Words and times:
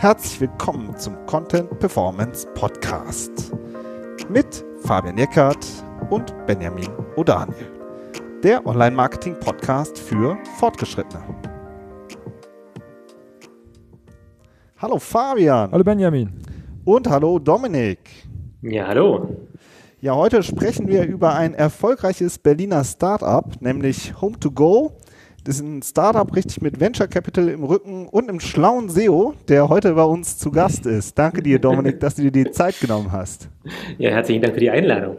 Herzlich 0.00 0.40
willkommen 0.40 0.96
zum 0.96 1.14
Content 1.26 1.78
Performance 1.78 2.48
Podcast 2.54 3.52
mit 4.30 4.64
Fabian 4.82 5.18
Eckert 5.18 5.58
und 6.08 6.32
Benjamin 6.46 6.88
O'Daniel, 7.16 7.66
der 8.42 8.66
Online-Marketing-Podcast 8.66 9.98
für 9.98 10.38
Fortgeschrittene. 10.58 11.22
Hallo 14.78 14.98
Fabian. 14.98 15.70
Hallo 15.70 15.84
Benjamin. 15.84 16.32
Und 16.86 17.06
hallo 17.06 17.38
Dominik. 17.38 17.98
Ja, 18.62 18.86
hallo. 18.86 19.36
Ja, 20.00 20.14
heute 20.14 20.42
sprechen 20.42 20.88
wir 20.88 21.04
über 21.04 21.34
ein 21.34 21.52
erfolgreiches 21.52 22.38
Berliner 22.38 22.84
Startup, 22.84 23.44
nämlich 23.60 24.14
Home2Go. 24.18 24.92
Ist 25.50 25.62
ein 25.62 25.82
Startup 25.82 26.32
richtig 26.36 26.62
mit 26.62 26.78
Venture 26.78 27.08
Capital 27.08 27.48
im 27.48 27.64
Rücken 27.64 28.06
und 28.06 28.28
einem 28.28 28.38
schlauen 28.38 28.88
SEO, 28.88 29.34
der 29.48 29.68
heute 29.68 29.94
bei 29.94 30.04
uns 30.04 30.38
zu 30.38 30.52
Gast 30.52 30.86
ist. 30.86 31.18
Danke 31.18 31.42
dir, 31.42 31.58
Dominik, 31.58 31.98
dass 31.98 32.14
du 32.14 32.22
dir 32.22 32.30
die 32.30 32.52
Zeit 32.52 32.78
genommen 32.78 33.10
hast. 33.10 33.48
Ja, 33.98 34.10
herzlichen 34.10 34.42
Dank 34.42 34.54
für 34.54 34.60
die 34.60 34.70
Einladung. 34.70 35.16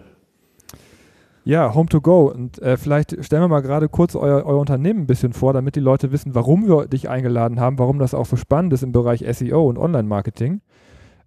Ja, 1.43 1.71
Home2Go. 1.71 2.31
Und 2.31 2.61
äh, 2.61 2.77
vielleicht 2.77 3.25
stellen 3.25 3.41
wir 3.41 3.49
mal 3.49 3.59
gerade 3.59 3.89
kurz 3.89 4.15
euer, 4.15 4.45
euer 4.45 4.57
Unternehmen 4.57 5.01
ein 5.01 5.05
bisschen 5.05 5.33
vor, 5.33 5.51
damit 5.51 5.75
die 5.75 5.81
Leute 5.81 6.13
wissen, 6.13 6.33
warum 6.33 6.65
wir 6.65 6.87
dich 6.87 7.09
eingeladen 7.09 7.59
haben, 7.59 7.77
warum 7.77 7.99
das 7.99 8.13
auch 8.13 8.25
so 8.25 8.37
spannend 8.37 8.71
ist 8.71 8.83
im 8.83 8.93
Bereich 8.93 9.25
SEO 9.29 9.67
und 9.67 9.77
Online-Marketing. 9.77 10.61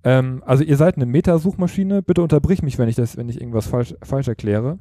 Ähm, 0.03 0.43
also 0.47 0.65
ihr 0.65 0.79
seid 0.79 0.97
eine 0.97 1.05
Meta-Suchmaschine. 1.05 2.01
Bitte 2.01 2.23
unterbrich 2.23 2.63
mich, 2.63 2.79
wenn 2.79 2.89
ich 2.89 2.97
das, 2.97 3.19
wenn 3.19 3.29
ich 3.29 3.39
irgendwas 3.39 3.67
falsch, 3.67 3.95
falsch 4.03 4.29
erkläre. 4.29 4.79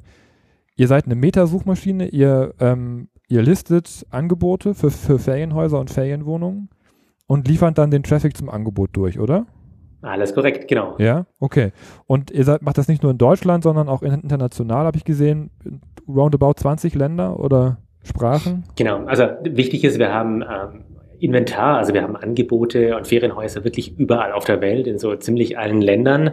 Ihr 0.76 0.88
seid 0.88 1.04
eine 1.04 1.14
Meta-Suchmaschine. 1.14 2.08
Ihr, 2.08 2.54
ähm, 2.58 3.08
ihr 3.28 3.42
listet 3.42 4.06
Angebote 4.10 4.74
für, 4.74 4.90
für 4.90 5.18
Ferienhäuser 5.18 5.78
und 5.80 5.90
Ferienwohnungen 5.90 6.68
und 7.26 7.48
liefert 7.48 7.78
dann 7.78 7.90
den 7.90 8.02
Traffic 8.02 8.36
zum 8.36 8.48
Angebot 8.48 8.90
durch, 8.92 9.18
oder? 9.18 9.46
Alles 10.02 10.34
korrekt, 10.34 10.68
genau. 10.68 10.96
Ja, 10.98 11.26
okay. 11.40 11.72
Und 12.06 12.30
ihr 12.30 12.44
seid, 12.44 12.60
macht 12.62 12.76
das 12.76 12.88
nicht 12.88 13.02
nur 13.02 13.12
in 13.12 13.18
Deutschland, 13.18 13.64
sondern 13.64 13.88
auch 13.88 14.02
international, 14.02 14.84
habe 14.84 14.98
ich 14.98 15.04
gesehen, 15.04 15.50
roundabout 16.06 16.54
20 16.56 16.94
Länder 16.94 17.40
oder 17.40 17.78
Sprachen? 18.02 18.64
Genau, 18.76 19.04
also 19.06 19.24
wichtig 19.44 19.82
ist, 19.82 19.98
wir 19.98 20.12
haben 20.12 20.42
ähm, 20.42 20.84
Inventar, 21.24 21.78
also 21.78 21.94
wir 21.94 22.02
haben 22.02 22.16
Angebote 22.16 22.96
und 22.96 23.06
Ferienhäuser 23.06 23.64
wirklich 23.64 23.98
überall 23.98 24.32
auf 24.32 24.44
der 24.44 24.60
Welt, 24.60 24.86
in 24.86 24.98
so 24.98 25.16
ziemlich 25.16 25.58
allen 25.58 25.80
Ländern. 25.80 26.30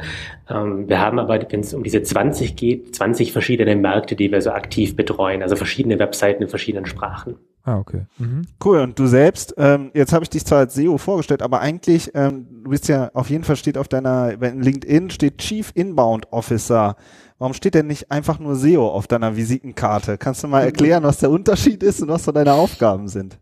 Ähm, 0.50 0.90
wir 0.90 1.00
haben 1.00 1.18
aber, 1.18 1.40
wenn 1.50 1.62
es 1.62 1.74
um 1.74 1.84
diese 1.84 2.04
20 2.04 2.56
geht, 2.56 2.96
20 2.96 3.32
verschiedene 3.32 3.76
Märkte, 3.76 4.16
die 4.16 4.32
wir 4.32 4.42
so 4.42 4.52
aktiv 4.52 4.96
betreuen, 4.96 5.42
also 5.42 5.56
verschiedene 5.56 5.98
Webseiten 5.98 6.44
in 6.44 6.50
verschiedenen 6.50 6.86
Sprachen. 6.86 7.38
Ah, 7.64 7.78
okay. 7.78 8.06
Mhm. 8.18 8.42
Cool. 8.64 8.80
Und 8.80 8.98
du 8.98 9.06
selbst, 9.06 9.54
ähm, 9.58 9.92
jetzt 9.94 10.14
habe 10.14 10.24
ich 10.24 10.30
dich 10.30 10.46
zwar 10.46 10.60
als 10.60 10.74
SEO 10.74 10.98
vorgestellt, 10.98 11.42
aber 11.42 11.62
eigentlich, 11.62 12.12
ähm, 12.14 12.48
du 12.64 12.72
bist 12.72 12.88
ja 12.88 13.12
auf 13.14 13.30
jeden 13.30 13.44
Fall 13.44 13.56
steht 13.56 13.78
auf 13.78 13.88
deiner, 13.88 14.34
wenn 14.40 14.62
LinkedIn 14.62 15.10
steht 15.12 15.38
Chief 15.38 15.72
Inbound 15.76 16.32
Officer. 16.32 16.96
Warum 17.38 17.54
steht 17.54 17.76
denn 17.76 17.88
nicht 17.88 18.12
einfach 18.12 18.40
nur 18.40 18.56
SEO 18.56 18.88
auf 18.88 19.08
deiner 19.08 19.36
Visitenkarte? 19.36 20.18
Kannst 20.18 20.44
du 20.44 20.48
mal 20.48 20.64
erklären, 20.64 21.04
was 21.04 21.20
der 21.20 21.30
Unterschied 21.30 21.82
ist 21.82 22.02
und 22.02 22.10
was 22.10 22.24
so 22.24 22.32
deine 22.32 22.54
Aufgaben 22.54 23.08
sind? 23.08 23.40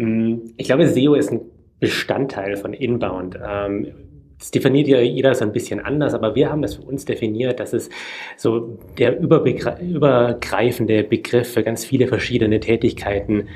Mm, 0.00 0.52
ich 0.56 0.66
glaube, 0.66 0.86
SEO 0.88 1.14
ist 1.14 1.30
ein 1.30 1.40
Bestandteil 1.78 2.56
von 2.56 2.72
Inbound. 2.72 3.36
Das 3.36 4.50
definiert 4.50 4.88
ja 4.88 5.00
jeder 5.00 5.34
so 5.34 5.44
ein 5.44 5.52
bisschen 5.52 5.80
anders, 5.80 6.14
aber 6.14 6.34
wir 6.34 6.50
haben 6.50 6.62
das 6.62 6.76
für 6.76 6.82
uns 6.82 7.04
definiert, 7.04 7.60
dass 7.60 7.74
es 7.74 7.90
so 8.38 8.78
der 8.98 9.20
übergreifende 9.20 11.04
Begriff 11.04 11.52
für 11.52 11.62
ganz 11.62 11.84
viele 11.84 12.06
verschiedene 12.06 12.58
Tätigkeiten 12.58 13.48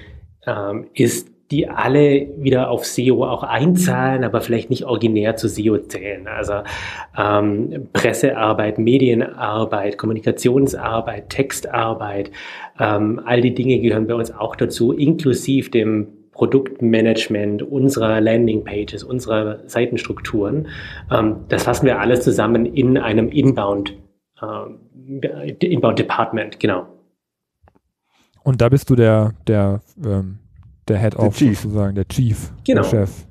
ähm, 0.46 0.86
ist, 0.92 1.30
die 1.50 1.68
alle 1.68 2.28
wieder 2.38 2.70
auf 2.70 2.84
SEO 2.84 3.24
auch 3.24 3.42
einzahlen, 3.42 4.24
aber 4.24 4.42
vielleicht 4.42 4.68
nicht 4.68 4.84
originär 4.84 5.36
zu 5.36 5.48
SEO 5.48 5.78
zählen. 5.78 6.26
Also 6.26 6.62
ähm, 7.16 7.88
Pressearbeit, 7.94 8.78
Medienarbeit, 8.78 9.96
Kommunikationsarbeit, 9.96 11.30
Textarbeit, 11.30 12.30
ähm, 12.78 13.22
all 13.24 13.40
die 13.40 13.54
Dinge 13.54 13.80
gehören 13.80 14.06
bei 14.06 14.14
uns 14.14 14.30
auch 14.30 14.56
dazu, 14.56 14.92
inklusive 14.92 15.70
dem 15.70 16.08
Produktmanagement 16.34 17.62
unserer 17.62 18.20
Landingpages, 18.20 19.04
unserer 19.04 19.60
Seitenstrukturen. 19.66 20.68
Ähm, 21.10 21.36
das 21.48 21.62
fassen 21.62 21.86
wir 21.86 22.00
alles 22.00 22.22
zusammen 22.22 22.66
in 22.66 22.98
einem 22.98 23.28
Inbound, 23.28 23.96
äh, 24.42 25.52
Inbound 25.60 25.98
Department, 25.98 26.60
genau. 26.60 26.86
Und 28.42 28.60
da 28.60 28.68
bist 28.68 28.90
du 28.90 28.96
der, 28.96 29.32
der, 29.46 29.80
ähm, 30.04 30.38
der 30.88 30.98
Head 30.98 31.16
of 31.16 31.38
sozusagen, 31.38 31.94
der 31.94 32.06
Chief, 32.06 32.52
genau. 32.64 32.82
der 32.82 32.88
Chef. 32.88 33.26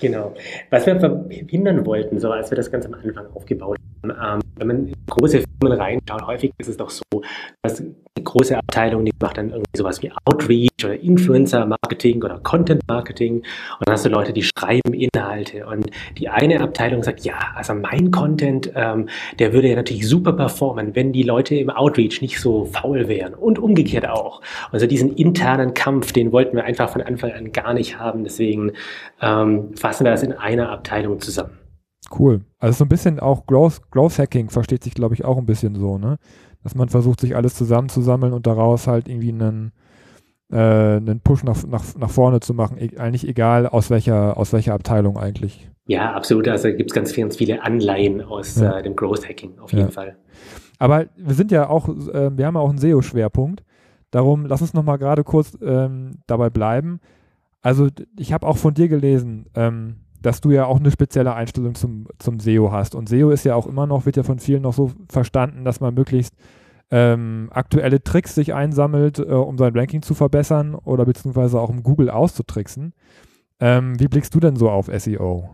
Genau. 0.00 0.34
Was 0.70 0.86
wir 0.86 0.98
verhindern 0.98 1.84
wollten, 1.84 2.18
so 2.18 2.30
als 2.30 2.50
wir 2.50 2.56
das 2.56 2.70
ganz 2.70 2.86
am 2.86 2.94
Anfang 2.94 3.26
aufgebaut 3.34 3.76
haben, 4.02 4.39
ähm, 4.39 4.39
wenn 4.56 4.66
man 4.66 4.88
in 4.88 4.94
große 5.08 5.42
Firmen 5.60 5.78
reinschaut, 5.78 6.26
häufig 6.26 6.52
ist 6.58 6.68
es 6.68 6.76
doch 6.76 6.90
so, 6.90 7.02
dass 7.62 7.82
die 8.18 8.24
große 8.24 8.56
Abteilung, 8.56 9.04
die 9.04 9.12
macht 9.20 9.38
dann 9.38 9.50
irgendwie 9.50 9.76
sowas 9.76 10.02
wie 10.02 10.10
Outreach 10.24 10.84
oder 10.84 10.98
Influencer-Marketing 10.98 12.22
oder 12.22 12.38
Content-Marketing 12.38 13.36
und 13.36 13.44
dann 13.86 13.92
hast 13.92 14.04
du 14.04 14.10
Leute, 14.10 14.32
die 14.32 14.42
schreiben 14.42 14.92
Inhalte 14.92 15.66
und 15.66 15.90
die 16.18 16.28
eine 16.28 16.60
Abteilung 16.60 17.02
sagt, 17.02 17.24
ja, 17.24 17.38
also 17.54 17.74
mein 17.74 18.10
Content, 18.10 18.70
ähm, 18.74 19.08
der 19.38 19.52
würde 19.52 19.68
ja 19.68 19.76
natürlich 19.76 20.08
super 20.08 20.32
performen, 20.32 20.94
wenn 20.94 21.12
die 21.12 21.22
Leute 21.22 21.56
im 21.56 21.70
Outreach 21.70 22.20
nicht 22.20 22.40
so 22.40 22.66
faul 22.66 23.08
wären 23.08 23.34
und 23.34 23.58
umgekehrt 23.58 24.08
auch. 24.08 24.42
Also 24.72 24.86
diesen 24.86 25.14
internen 25.14 25.74
Kampf, 25.74 26.12
den 26.12 26.32
wollten 26.32 26.56
wir 26.56 26.64
einfach 26.64 26.90
von 26.90 27.02
Anfang 27.02 27.32
an 27.32 27.52
gar 27.52 27.74
nicht 27.74 27.98
haben, 27.98 28.24
deswegen 28.24 28.72
ähm, 29.20 29.74
fassen 29.76 30.04
wir 30.04 30.10
das 30.10 30.22
in 30.22 30.32
einer 30.32 30.70
Abteilung 30.70 31.20
zusammen. 31.20 31.59
Cool. 32.16 32.42
Also 32.58 32.78
so 32.78 32.84
ein 32.84 32.88
bisschen 32.88 33.20
auch 33.20 33.46
Growth, 33.46 33.90
Growth 33.90 34.18
Hacking 34.18 34.50
versteht 34.50 34.84
sich, 34.84 34.94
glaube 34.94 35.14
ich, 35.14 35.24
auch 35.24 35.38
ein 35.38 35.46
bisschen 35.46 35.74
so, 35.76 35.98
ne? 35.98 36.18
Dass 36.62 36.74
man 36.74 36.88
versucht, 36.88 37.20
sich 37.20 37.36
alles 37.36 37.54
zusammenzusammeln 37.54 38.32
und 38.32 38.46
daraus 38.46 38.86
halt 38.86 39.08
irgendwie 39.08 39.30
einen, 39.30 39.72
äh, 40.50 40.56
einen 40.56 41.20
Push 41.20 41.44
nach, 41.44 41.64
nach, 41.66 41.84
nach 41.96 42.10
vorne 42.10 42.40
zu 42.40 42.52
machen. 42.52 42.76
E 42.78 42.98
eigentlich 42.98 43.26
egal 43.26 43.66
aus 43.66 43.90
welcher, 43.90 44.36
aus 44.36 44.52
welcher 44.52 44.74
Abteilung 44.74 45.16
eigentlich. 45.16 45.70
Ja, 45.86 46.12
absolut. 46.12 46.48
Also 46.48 46.68
gibt 46.68 46.90
es 46.90 46.94
ganz, 46.94 47.14
ganz 47.14 47.36
viele 47.36 47.62
Anleihen 47.62 48.20
aus 48.20 48.56
ja. 48.56 48.78
äh, 48.78 48.82
dem 48.82 48.96
Growth 48.96 49.28
Hacking, 49.28 49.58
auf 49.58 49.72
jeden 49.72 49.86
ja. 49.86 49.90
Fall. 49.90 50.16
Aber 50.78 51.06
wir 51.16 51.34
sind 51.34 51.50
ja 51.50 51.68
auch, 51.68 51.88
äh, 51.88 52.36
wir 52.36 52.46
haben 52.46 52.54
ja 52.54 52.60
auch 52.60 52.68
einen 52.68 52.78
SEO-Schwerpunkt. 52.78 53.62
Darum, 54.10 54.46
lass 54.46 54.60
uns 54.60 54.74
nochmal 54.74 54.98
gerade 54.98 55.24
kurz 55.24 55.56
ähm, 55.62 56.18
dabei 56.26 56.50
bleiben. 56.50 57.00
Also 57.62 57.88
ich 58.18 58.32
habe 58.32 58.46
auch 58.46 58.56
von 58.56 58.74
dir 58.74 58.88
gelesen, 58.88 59.46
ähm, 59.54 59.96
dass 60.22 60.40
du 60.40 60.50
ja 60.50 60.66
auch 60.66 60.78
eine 60.78 60.90
spezielle 60.90 61.34
Einstellung 61.34 61.74
zum, 61.74 62.06
zum 62.18 62.40
SEO 62.40 62.72
hast. 62.72 62.94
Und 62.94 63.08
SEO 63.08 63.30
ist 63.30 63.44
ja 63.44 63.54
auch 63.54 63.66
immer 63.66 63.86
noch, 63.86 64.06
wird 64.06 64.16
ja 64.16 64.22
von 64.22 64.38
vielen 64.38 64.62
noch 64.62 64.74
so 64.74 64.92
verstanden, 65.08 65.64
dass 65.64 65.80
man 65.80 65.94
möglichst 65.94 66.34
ähm, 66.90 67.48
aktuelle 67.52 68.02
Tricks 68.02 68.34
sich 68.34 68.52
einsammelt, 68.52 69.18
äh, 69.18 69.22
um 69.22 69.56
sein 69.58 69.76
Ranking 69.76 70.02
zu 70.02 70.14
verbessern 70.14 70.74
oder 70.74 71.04
beziehungsweise 71.04 71.60
auch 71.60 71.68
um 71.68 71.82
Google 71.82 72.10
auszutricksen. 72.10 72.92
Ähm, 73.60 73.98
wie 74.00 74.08
blickst 74.08 74.34
du 74.34 74.40
denn 74.40 74.56
so 74.56 74.70
auf 74.70 74.90
SEO? 74.92 75.50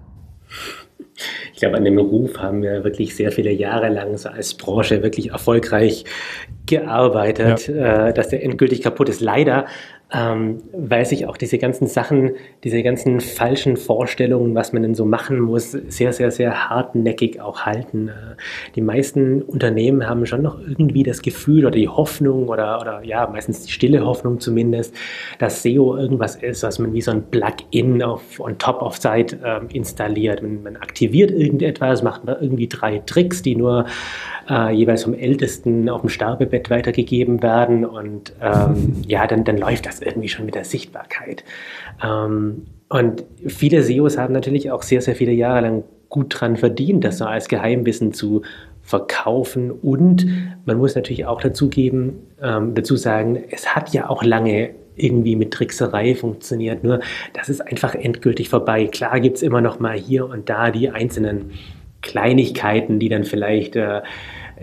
Ich 1.53 1.60
glaube, 1.60 1.76
an 1.76 1.84
dem 1.84 1.99
Ruf 1.99 2.38
haben 2.38 2.62
wir 2.62 2.84
wirklich 2.84 3.16
sehr 3.16 3.32
viele 3.32 3.50
Jahre 3.50 3.88
lang 3.88 4.16
so 4.16 4.28
als 4.28 4.55
Branche 4.55 5.03
wirklich 5.03 5.31
erfolgreich 5.31 6.05
gearbeitet, 6.66 7.69
ja. 7.69 8.09
äh, 8.09 8.15
dass 8.15 8.28
der 8.28 8.43
endgültig 8.43 8.82
kaputt 8.82 9.09
ist. 9.09 9.21
Leider 9.21 9.66
ähm, 10.12 10.62
weil 10.72 11.05
sich 11.05 11.27
auch 11.27 11.37
diese 11.37 11.59
ganzen 11.59 11.89
Sachen, 11.89 12.33
diese 12.62 12.81
ganzen 12.84 13.21
falschen 13.21 13.77
Vorstellungen, 13.77 14.55
was 14.55 14.72
man 14.72 14.83
denn 14.83 14.94
so 14.94 15.05
machen 15.05 15.41
muss, 15.41 15.72
sehr, 15.72 16.12
sehr, 16.12 16.31
sehr 16.31 16.71
hartnäckig 16.71 17.41
auch 17.41 17.62
halten. 17.62 18.09
Äh, 18.09 18.12
die 18.77 18.83
meisten 18.83 19.43
Unternehmen 19.43 20.09
haben 20.09 20.25
schon 20.25 20.43
noch 20.43 20.61
irgendwie 20.61 21.03
das 21.03 21.22
Gefühl 21.22 21.67
oder 21.67 21.75
die 21.75 21.89
Hoffnung 21.89 22.49
oder, 22.49 22.81
oder 22.81 23.03
ja, 23.03 23.27
meistens 23.27 23.65
die 23.65 23.72
stille 23.72 24.06
Hoffnung 24.06 24.39
zumindest, 24.39 24.94
dass 25.41 25.65
SEO 25.65 25.97
irgendwas 25.97 26.37
ist, 26.37 26.62
was 26.62 26.78
man 26.78 26.93
wie 26.93 27.03
so 27.03 27.11
ein 27.11 27.25
Plugin 27.28 28.00
auf, 28.00 28.38
on 28.38 28.56
top 28.58 28.82
of 28.82 28.97
Site 28.97 29.38
ähm, 29.44 29.69
installiert. 29.73 30.41
Man, 30.41 30.62
man 30.62 30.76
aktiviert 30.76 31.32
irgendetwas, 31.32 32.05
macht 32.05 32.23
irgendwie 32.26 32.69
drei 32.69 33.03
Tricks, 33.06 33.43
die 33.43 33.56
nur 33.56 33.87
äh, 34.49 34.73
jeweils 34.73 35.05
vom 35.05 35.14
Ältesten 35.14 35.88
auf 35.88 36.03
dem 36.03 36.11
Sterbebett 36.11 36.70
weitergegeben 36.70 37.43
werden 37.43 37.85
und 37.85 38.32
ähm, 38.41 39.03
ja, 39.06 39.26
dann, 39.26 39.44
dann 39.44 39.58
läuft 39.58 39.87
das 39.87 39.95
irgendwie 40.00 40.28
schon 40.28 40.46
mit 40.46 40.54
der 40.54 40.64
Sichtbarkeit. 40.64 41.44
Ähm, 42.02 42.66
und 42.88 43.25
viele 43.46 43.82
SEOs 43.82 44.16
haben 44.16 44.32
natürlich 44.32 44.70
auch 44.70 44.82
sehr, 44.82 45.00
sehr 45.02 45.16
viele 45.16 45.32
Jahre 45.32 45.60
lang 45.62 45.84
gut 46.08 46.26
dran 46.38 46.56
verdient, 46.56 47.04
das 47.04 47.19
so 47.19 47.25
als 47.25 47.48
Geheimwissen 47.48 48.12
zu 48.12 48.43
verkaufen. 48.82 49.72
Und 49.72 50.26
man 50.64 50.78
muss 50.78 50.94
natürlich 50.94 51.26
auch 51.26 51.40
dazu 51.40 51.69
geben, 51.69 52.19
ähm, 52.40 52.75
dazu 52.75 52.96
sagen, 52.96 53.43
es 53.50 53.75
hat 53.75 53.93
ja 53.93 54.08
auch 54.08 54.22
lange 54.22 54.70
irgendwie 54.94 55.37
mit 55.37 55.52
Trickserei 55.52 56.14
funktioniert. 56.14 56.84
Nur 56.84 57.00
das 57.34 57.48
ist 57.48 57.60
einfach 57.60 57.94
endgültig 57.94 58.48
vorbei. 58.48 58.87
Klar 58.87 59.20
gibt 59.20 59.37
es 59.37 59.43
immer 59.43 59.60
noch 59.60 59.78
mal 59.78 59.98
hier 59.98 60.26
und 60.26 60.48
da 60.48 60.70
die 60.70 60.90
einzelnen 60.90 61.50
Kleinigkeiten, 62.02 62.98
die 62.98 63.08
dann 63.08 63.25
vielleicht 63.25 63.76
äh, 63.76 64.02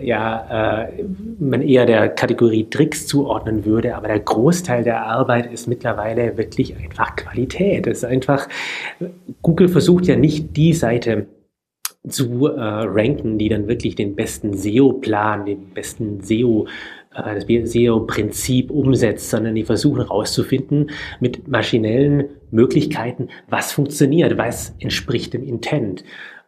ja, 0.00 0.86
äh, 0.86 1.04
man 1.38 1.62
eher 1.62 1.86
der 1.86 2.08
Kategorie 2.08 2.68
Tricks 2.68 3.06
zuordnen 3.06 3.64
würde, 3.64 3.94
aber 3.96 4.08
der 4.08 4.20
Großteil 4.20 4.84
der 4.84 5.06
Arbeit 5.06 5.52
ist 5.52 5.66
mittlerweile 5.68 6.36
wirklich 6.36 6.76
einfach 6.76 7.16
Qualität. 7.16 7.86
Es 7.86 7.98
ist 7.98 8.04
einfach, 8.04 8.48
Google 9.42 9.68
versucht 9.68 10.06
ja 10.06 10.16
nicht 10.16 10.56
die 10.56 10.72
Seite 10.72 11.26
zu 12.08 12.48
äh, 12.48 12.60
ranken, 12.60 13.38
die 13.38 13.48
dann 13.48 13.66
wirklich 13.66 13.94
den 13.94 14.14
besten 14.14 14.54
SEO-Plan, 14.56 15.46
den 15.46 15.70
besten 15.70 16.20
SEO 16.20 16.66
äh, 17.14 17.34
das 17.34 17.72
SEO-Prinzip 17.72 18.70
umsetzt, 18.70 19.30
sondern 19.30 19.54
die 19.54 19.64
versuchen 19.64 20.02
herauszufinden 20.02 20.90
mit 21.20 21.48
maschinellen 21.48 22.24
Möglichkeiten, 22.50 23.28
was 23.48 23.72
funktioniert, 23.72 24.36
was 24.36 24.74
entspricht 24.80 25.32
dem 25.32 25.44
Intent. 25.44 26.04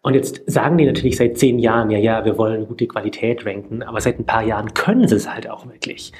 Und 0.06 0.14
jetzt 0.14 0.48
sagen 0.48 0.78
die 0.78 0.86
natürlich 0.86 1.16
seit 1.16 1.36
zehn 1.36 1.58
Jahren, 1.58 1.90
ja, 1.90 1.98
ja, 1.98 2.24
wir 2.24 2.38
wollen 2.38 2.68
gute 2.68 2.86
Qualität 2.86 3.44
ranken, 3.44 3.82
aber 3.82 4.00
seit 4.00 4.20
ein 4.20 4.24
paar 4.24 4.44
Jahren 4.44 4.72
können 4.72 5.08
sie 5.08 5.16
es 5.16 5.28
halt 5.28 5.50
auch 5.50 5.66
wirklich. 5.66 6.12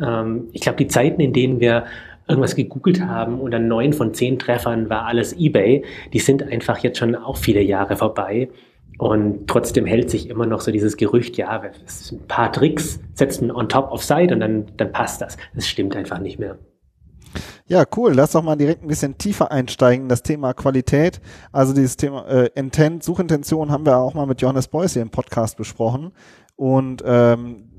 Ähm, 0.00 0.48
ich 0.54 0.62
glaube, 0.62 0.78
die 0.78 0.86
Zeiten, 0.86 1.20
in 1.20 1.34
denen 1.34 1.60
wir 1.60 1.84
irgendwas 2.26 2.56
gegoogelt 2.56 3.02
haben 3.02 3.38
und 3.38 3.54
an 3.54 3.68
neun 3.68 3.92
von 3.92 4.14
zehn 4.14 4.38
Treffern 4.38 4.88
war 4.88 5.04
alles 5.04 5.34
eBay, 5.38 5.84
die 6.14 6.20
sind 6.20 6.42
einfach 6.42 6.78
jetzt 6.78 6.96
schon 6.96 7.14
auch 7.14 7.36
viele 7.36 7.60
Jahre 7.60 7.96
vorbei. 7.96 8.48
Und 8.96 9.46
trotzdem 9.46 9.84
hält 9.84 10.08
sich 10.08 10.30
immer 10.30 10.46
noch 10.46 10.62
so 10.62 10.72
dieses 10.72 10.96
Gerücht, 10.96 11.36
ja, 11.36 11.60
ein 11.60 12.26
paar 12.26 12.50
Tricks 12.50 12.98
setzt 13.12 13.42
man 13.42 13.50
on 13.50 13.68
top 13.68 13.92
of 13.92 14.02
site 14.02 14.32
und 14.32 14.40
dann, 14.40 14.64
dann 14.78 14.90
passt 14.90 15.20
das. 15.20 15.36
Das 15.54 15.68
stimmt 15.68 15.94
einfach 15.96 16.18
nicht 16.18 16.38
mehr. 16.38 16.56
Ja, 17.66 17.84
cool. 17.96 18.12
Lass 18.12 18.32
doch 18.32 18.42
mal 18.42 18.56
direkt 18.56 18.82
ein 18.82 18.88
bisschen 18.88 19.18
tiefer 19.18 19.50
einsteigen, 19.50 20.08
das 20.08 20.22
Thema 20.22 20.52
Qualität. 20.52 21.20
Also 21.52 21.72
dieses 21.72 21.96
Thema 21.96 22.26
äh, 22.28 22.50
Intent, 22.54 23.02
Suchintention 23.02 23.70
haben 23.70 23.86
wir 23.86 23.96
auch 23.96 24.14
mal 24.14 24.26
mit 24.26 24.40
Johannes 24.40 24.68
Beuys 24.68 24.92
hier 24.92 25.02
im 25.02 25.10
Podcast 25.10 25.56
besprochen. 25.56 26.12
Und 26.56 27.02
ähm, 27.04 27.70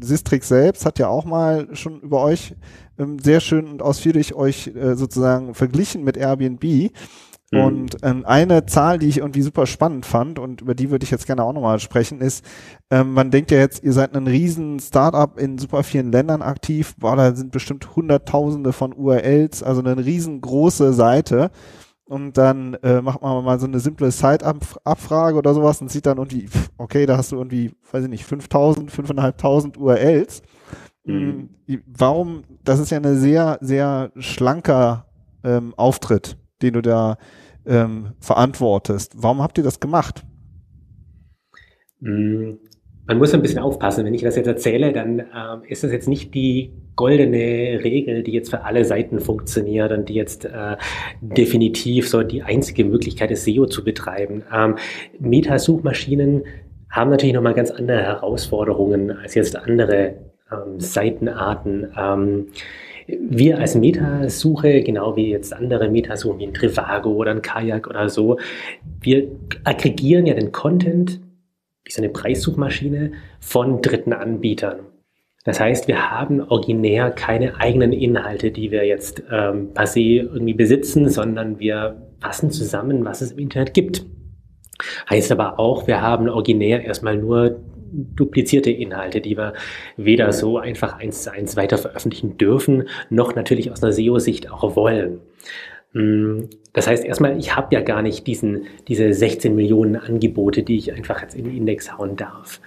Sistrix 0.00 0.48
selbst 0.48 0.86
hat 0.86 0.98
ja 0.98 1.08
auch 1.08 1.24
mal 1.24 1.74
schon 1.76 2.00
über 2.00 2.22
euch 2.22 2.54
ähm, 2.98 3.18
sehr 3.18 3.40
schön 3.40 3.68
und 3.68 3.82
ausführlich 3.82 4.34
euch 4.34 4.68
äh, 4.68 4.94
sozusagen 4.94 5.54
verglichen 5.54 6.02
mit 6.02 6.16
Airbnb. 6.16 6.92
Mhm. 7.52 7.60
Und 7.60 7.96
ähm, 8.02 8.24
eine 8.26 8.64
Zahl, 8.66 8.98
die 8.98 9.08
ich 9.08 9.18
irgendwie 9.18 9.42
super 9.42 9.66
spannend 9.66 10.06
fand 10.06 10.38
und 10.38 10.62
über 10.62 10.74
die 10.74 10.90
würde 10.90 11.04
ich 11.04 11.10
jetzt 11.10 11.26
gerne 11.26 11.44
auch 11.44 11.52
nochmal 11.52 11.78
sprechen, 11.80 12.20
ist, 12.20 12.44
ähm, 12.90 13.12
man 13.12 13.30
denkt 13.30 13.50
ja 13.50 13.58
jetzt, 13.58 13.84
ihr 13.84 13.92
seid 13.92 14.16
ein 14.16 14.26
riesen 14.26 14.80
Startup 14.80 15.38
in 15.38 15.58
super 15.58 15.82
vielen 15.82 16.10
Ländern 16.10 16.40
aktiv, 16.40 16.94
boah, 16.98 17.14
da 17.14 17.34
sind 17.34 17.52
bestimmt 17.52 17.94
Hunderttausende 17.94 18.72
von 18.72 18.94
URLs, 18.94 19.62
also 19.62 19.82
eine 19.82 20.04
riesengroße 20.04 20.92
Seite. 20.94 21.50
Und 22.04 22.36
dann 22.36 22.74
äh, 22.82 23.00
macht 23.00 23.22
man 23.22 23.44
mal 23.44 23.60
so 23.60 23.66
eine 23.66 23.80
simple 23.80 24.10
Site-Abfrage 24.10 25.36
oder 25.36 25.54
sowas 25.54 25.80
und 25.80 25.90
sieht 25.90 26.04
dann 26.04 26.18
irgendwie, 26.18 26.48
okay, 26.76 27.06
da 27.06 27.16
hast 27.16 27.32
du 27.32 27.36
irgendwie, 27.36 27.72
weiß 27.90 28.04
ich 28.04 28.10
nicht, 28.10 28.24
5000, 28.24 28.90
5500 28.90 29.78
URLs. 29.78 30.42
Mhm. 31.04 31.48
Hm, 31.66 31.82
warum, 31.86 32.42
das 32.64 32.80
ist 32.80 32.90
ja 32.90 32.98
eine 32.98 33.16
sehr, 33.16 33.58
sehr 33.60 34.10
schlanker 34.16 35.06
ähm, 35.44 35.74
Auftritt, 35.76 36.36
den 36.62 36.74
du 36.74 36.82
da 36.82 37.16
ähm, 37.66 38.12
verantwortest. 38.20 39.14
Warum 39.16 39.42
habt 39.42 39.58
ihr 39.58 39.64
das 39.64 39.80
gemacht? 39.80 40.24
Mm, 42.00 42.52
man 43.06 43.18
muss 43.18 43.34
ein 43.34 43.42
bisschen 43.42 43.58
aufpassen. 43.58 44.04
Wenn 44.04 44.14
ich 44.14 44.22
das 44.22 44.36
jetzt 44.36 44.46
erzähle, 44.46 44.92
dann 44.92 45.20
ähm, 45.20 45.62
ist 45.66 45.84
das 45.84 45.92
jetzt 45.92 46.08
nicht 46.08 46.34
die 46.34 46.72
goldene 46.94 47.80
Regel, 47.82 48.22
die 48.22 48.32
jetzt 48.32 48.50
für 48.50 48.64
alle 48.64 48.84
Seiten 48.84 49.20
funktioniert 49.20 49.92
und 49.92 50.08
die 50.08 50.14
jetzt 50.14 50.44
äh, 50.44 50.76
definitiv 51.20 52.08
so 52.08 52.22
die 52.22 52.42
einzige 52.42 52.84
Möglichkeit 52.84 53.30
ist, 53.30 53.44
SEO 53.44 53.66
zu 53.66 53.82
betreiben. 53.82 54.42
Ähm, 54.54 54.76
Meta-Suchmaschinen 55.18 56.44
haben 56.90 57.10
natürlich 57.10 57.34
nochmal 57.34 57.54
ganz 57.54 57.70
andere 57.70 58.02
Herausforderungen 58.02 59.10
als 59.10 59.34
jetzt 59.34 59.56
andere 59.56 60.14
ähm, 60.52 60.78
Seitenarten. 60.78 61.92
Ähm, 61.96 62.46
wir 63.06 63.58
als 63.58 63.74
Metasuche, 63.74 64.82
genau 64.82 65.16
wie 65.16 65.30
jetzt 65.30 65.52
andere 65.52 65.88
Metasuchen 65.88 66.38
wie 66.38 66.46
ein 66.46 66.54
Trivago 66.54 67.10
oder 67.10 67.32
ein 67.32 67.42
Kajak 67.42 67.88
oder 67.88 68.08
so, 68.08 68.38
wir 69.00 69.28
aggregieren 69.64 70.26
ja 70.26 70.34
den 70.34 70.52
Content, 70.52 71.20
wie 71.84 71.92
so 71.92 72.02
eine 72.02 72.10
Preissuchmaschine, 72.10 73.12
von 73.40 73.82
dritten 73.82 74.12
Anbietern. 74.12 74.80
Das 75.44 75.58
heißt, 75.58 75.88
wir 75.88 76.10
haben 76.10 76.40
originär 76.40 77.10
keine 77.10 77.56
eigenen 77.60 77.92
Inhalte, 77.92 78.52
die 78.52 78.70
wir 78.70 78.86
jetzt 78.86 79.24
ähm, 79.30 79.74
per 79.74 79.88
se 79.88 80.00
irgendwie 80.00 80.54
besitzen, 80.54 81.08
sondern 81.08 81.58
wir 81.58 82.06
fassen 82.20 82.52
zusammen, 82.52 83.04
was 83.04 83.20
es 83.20 83.32
im 83.32 83.38
Internet 83.40 83.74
gibt. 83.74 84.06
Heißt 85.10 85.32
aber 85.32 85.58
auch, 85.58 85.88
wir 85.88 86.00
haben 86.00 86.28
originär 86.28 86.84
erstmal 86.84 87.16
nur 87.16 87.60
duplizierte 87.92 88.70
Inhalte, 88.70 89.20
die 89.20 89.36
wir 89.36 89.52
weder 89.96 90.32
so 90.32 90.58
einfach 90.58 90.98
eins 90.98 91.22
zu 91.22 91.32
eins 91.32 91.56
weiter 91.56 91.78
veröffentlichen 91.78 92.38
dürfen, 92.38 92.88
noch 93.10 93.34
natürlich 93.34 93.70
aus 93.70 93.82
einer 93.82 93.92
SEO-Sicht 93.92 94.50
auch 94.50 94.76
wollen. 94.76 95.20
Mm, 95.92 96.44
das 96.72 96.86
heißt 96.86 97.04
erstmal, 97.04 97.38
ich 97.38 97.54
habe 97.54 97.74
ja 97.74 97.82
gar 97.82 98.02
nicht 98.02 98.26
diesen, 98.26 98.64
diese 98.88 99.12
16 99.12 99.54
Millionen 99.54 99.96
Angebote, 99.96 100.62
die 100.62 100.76
ich 100.76 100.92
einfach 100.92 101.20
jetzt 101.22 101.34
in 101.34 101.44
den 101.44 101.56
Index 101.56 101.96
hauen 101.96 102.16
darf. 102.16 102.60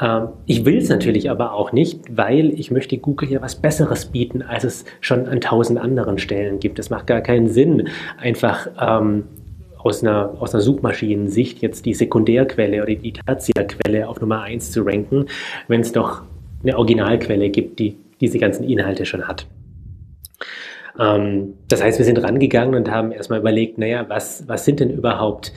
Ähm, 0.00 0.28
ich 0.46 0.64
will 0.64 0.78
es 0.78 0.88
natürlich 0.88 1.30
aber 1.30 1.52
auch 1.52 1.72
nicht, 1.72 2.00
weil 2.10 2.50
ich 2.58 2.70
möchte 2.70 2.98
Google 2.98 3.30
ja 3.30 3.42
was 3.42 3.56
Besseres 3.56 4.06
bieten, 4.06 4.42
als 4.42 4.64
es 4.64 4.84
schon 5.00 5.26
an 5.26 5.40
tausend 5.40 5.78
anderen 5.78 6.18
Stellen 6.18 6.60
gibt. 6.60 6.78
Es 6.78 6.90
macht 6.90 7.06
gar 7.06 7.20
keinen 7.20 7.48
Sinn, 7.48 7.88
einfach 8.16 8.68
ähm, 8.80 9.24
aus 9.78 10.02
einer, 10.02 10.34
aus 10.40 10.54
einer 10.54 10.60
Suchmaschinensicht 10.60 11.62
jetzt 11.62 11.86
die 11.86 11.94
Sekundärquelle 11.94 12.82
oder 12.82 12.94
die 12.94 13.12
Tertiärquelle 13.12 14.08
auf 14.08 14.20
Nummer 14.20 14.42
1 14.42 14.72
zu 14.72 14.82
ranken, 14.82 15.26
wenn 15.68 15.80
es 15.80 15.92
doch 15.92 16.22
eine 16.62 16.76
Originalquelle 16.76 17.50
gibt, 17.50 17.78
die 17.78 17.96
diese 18.20 18.38
ganzen 18.38 18.64
Inhalte 18.64 19.06
schon 19.06 19.28
hat. 19.28 19.46
Ähm, 20.98 21.54
das 21.68 21.82
heißt, 21.82 21.98
wir 21.98 22.04
sind 22.04 22.22
rangegangen 22.22 22.74
und 22.74 22.90
haben 22.90 23.12
erstmal 23.12 23.38
überlegt, 23.38 23.78
naja, 23.78 24.04
was, 24.08 24.46
was 24.48 24.64
sind 24.64 24.80
denn 24.80 24.90
überhaupt 24.90 25.52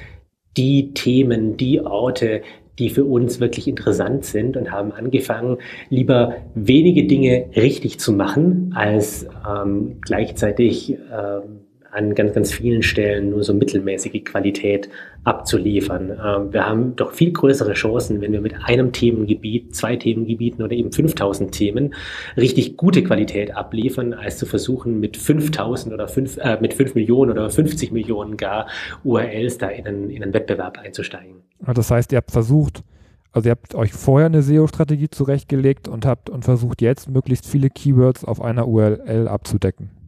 die 0.57 0.93
Themen, 0.93 1.57
die 1.57 1.81
Orte, 1.81 2.41
die 2.77 2.89
für 2.89 3.05
uns 3.05 3.39
wirklich 3.39 3.67
interessant 3.67 4.25
sind 4.25 4.57
und 4.57 4.71
haben 4.71 4.91
angefangen, 4.91 5.57
lieber 5.89 6.35
wenige 6.55 7.05
Dinge 7.05 7.45
richtig 7.55 7.99
zu 7.99 8.13
machen, 8.13 8.73
als 8.75 9.27
ähm, 9.47 9.97
gleichzeitig 10.01 10.91
ähm, 10.91 11.61
an 11.91 12.15
ganz, 12.15 12.33
ganz 12.33 12.51
vielen 12.51 12.83
Stellen 12.83 13.29
nur 13.29 13.43
so 13.43 13.53
mittelmäßige 13.53 14.23
Qualität 14.23 14.89
abzuliefern. 15.23 16.11
Ähm, 16.11 16.53
wir 16.53 16.65
haben 16.65 16.95
doch 16.95 17.13
viel 17.13 17.31
größere 17.31 17.73
Chancen, 17.73 18.21
wenn 18.21 18.31
wir 18.31 18.41
mit 18.41 18.55
einem 18.63 18.91
Themengebiet, 18.91 19.75
zwei 19.75 19.95
Themengebieten 19.95 20.63
oder 20.63 20.73
eben 20.73 20.91
5000 20.91 21.51
Themen 21.51 21.93
richtig 22.37 22.77
gute 22.77 23.03
Qualität 23.03 23.55
abliefern, 23.55 24.13
als 24.13 24.37
zu 24.37 24.45
versuchen, 24.45 24.99
mit 24.99 25.17
5000 25.17 25.93
oder 25.93 26.07
5, 26.07 26.37
äh, 26.37 26.57
mit 26.61 26.73
5 26.73 26.95
Millionen 26.95 27.31
oder 27.31 27.49
50 27.49 27.91
Millionen 27.91 28.37
gar 28.37 28.67
URLs 29.03 29.57
da 29.57 29.67
in 29.67 29.85
einen, 29.85 30.09
in 30.09 30.23
einen 30.23 30.33
Wettbewerb 30.33 30.79
einzusteigen. 30.79 31.35
Das 31.59 31.91
heißt, 31.91 32.11
ihr 32.11 32.17
habt 32.17 32.31
versucht, 32.31 32.83
also 33.31 33.47
ihr 33.47 33.51
habt 33.51 33.75
euch 33.75 33.93
vorher 33.93 34.25
eine 34.25 34.41
SEO-Strategie 34.41 35.09
zurechtgelegt 35.09 35.87
und 35.87 36.05
habt 36.05 36.29
und 36.29 36.43
versucht 36.43 36.81
jetzt 36.81 37.09
möglichst 37.09 37.45
viele 37.47 37.69
Keywords 37.69 38.25
auf 38.25 38.41
einer 38.41 38.67
URL 38.67 39.27
abzudecken. 39.27 40.00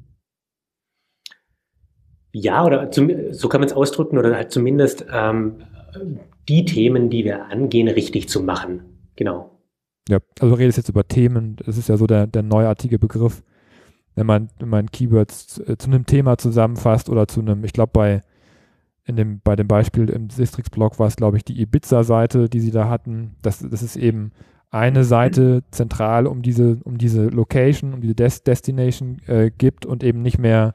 Ja, 2.34 2.66
oder 2.66 2.92
zum, 2.92 3.12
so 3.32 3.48
kann 3.48 3.62
man 3.62 3.70
es 3.70 3.74
ausdrücken, 3.74 4.18
oder 4.18 4.36
halt 4.36 4.52
zumindest 4.52 5.06
ähm, 5.13 5.63
die 6.50 6.66
Themen, 6.66 7.10
die 7.10 7.24
wir 7.24 7.46
angehen, 7.46 7.88
richtig 7.88 8.28
zu 8.28 8.42
machen. 8.42 8.82
Genau. 9.16 9.52
Ja, 10.10 10.18
also 10.40 10.56
du 10.56 10.60
redest 10.60 10.78
jetzt 10.78 10.90
über 10.90 11.08
Themen, 11.08 11.56
das 11.66 11.78
ist 11.78 11.88
ja 11.88 11.96
so 11.96 12.08
der, 12.08 12.28
der 12.28 12.44
neuartige 12.44 13.00
Begriff, 13.00 13.44
wenn 14.16 14.25
man, 14.25 14.50
wenn 14.60 14.70
man 14.70 14.92
Keywords 14.92 15.48
zu, 15.48 15.63
äh, 15.66 15.78
zu 15.78 15.88
einem 15.88 16.06
Thema 16.06 16.38
zusammenfasst 16.38 17.08
oder 17.10 17.28
zu 17.28 17.40
einem, 17.40 17.63
ich 17.63 17.72
glaube 17.72 17.92
bei 17.94 18.22
in 19.06 19.16
dem, 19.16 19.42
bei 19.44 19.56
dem 19.56 19.68
Beispiel 19.68 20.10
im 20.10 20.30
Sistrix-Blog 20.30 20.98
war 20.98 21.08
es, 21.08 21.16
glaube 21.16 21.38
ich, 21.38 21.44
die 21.44 21.62
Ibiza-Seite, 21.62 22.48
die 22.48 22.62
sie 22.62 22.72
da 22.72 22.90
hatten. 22.90 23.36
Das, 23.42 23.60
das 23.60 23.84
ist 23.84 23.98
eben 23.98 24.32
eine 24.72 25.04
Seite 25.04 25.63
zentral 25.72 26.25
um 26.25 26.42
diese, 26.42 26.80
um 26.84 26.98
diese 26.98 27.28
Location, 27.28 27.94
um 27.94 28.02
diese 28.02 28.16
Des 28.16 28.44
Destination 28.44 29.20
äh, 29.28 29.52
gibt 29.52 29.86
und 29.86 30.04
eben 30.04 30.22
nicht 30.22 30.40
mehr 30.40 30.74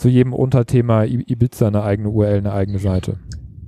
zu 0.00 0.08
jedem 0.08 0.32
Unterthema 0.32 1.04
Ibiza 1.04 1.68
eine 1.68 1.82
eigene 1.82 2.08
URL, 2.08 2.38
eine 2.38 2.52
eigene 2.52 2.78
Seite? 2.78 3.18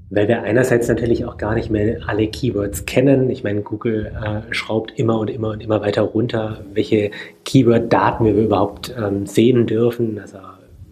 Weil 0.09 0.29
wir 0.29 0.43
einerseits 0.43 0.89
natürlich 0.89 1.25
auch 1.27 1.37
gar 1.37 1.55
nicht 1.55 1.71
mehr 1.71 2.01
alle 2.07 2.27
Keywords 2.27 2.87
kennen. 2.87 3.29
Ich 3.31 3.45
meine, 3.45 3.61
Google 3.61 4.13
äh, 4.23 4.53
schraubt 4.53 4.99
immer 4.99 5.19
und 5.19 5.29
immer 5.29 5.51
und 5.51 5.63
immer 5.63 5.83
weiter 5.83 6.03
runter, 6.03 6.65
welche 6.73 7.11
Keyword-Daten 7.45 8.25
wir 8.25 8.35
überhaupt 8.35 8.95
ähm, 8.99 9.27
sehen 9.27 9.67
dürfen. 9.67 10.19
Also 10.19 10.39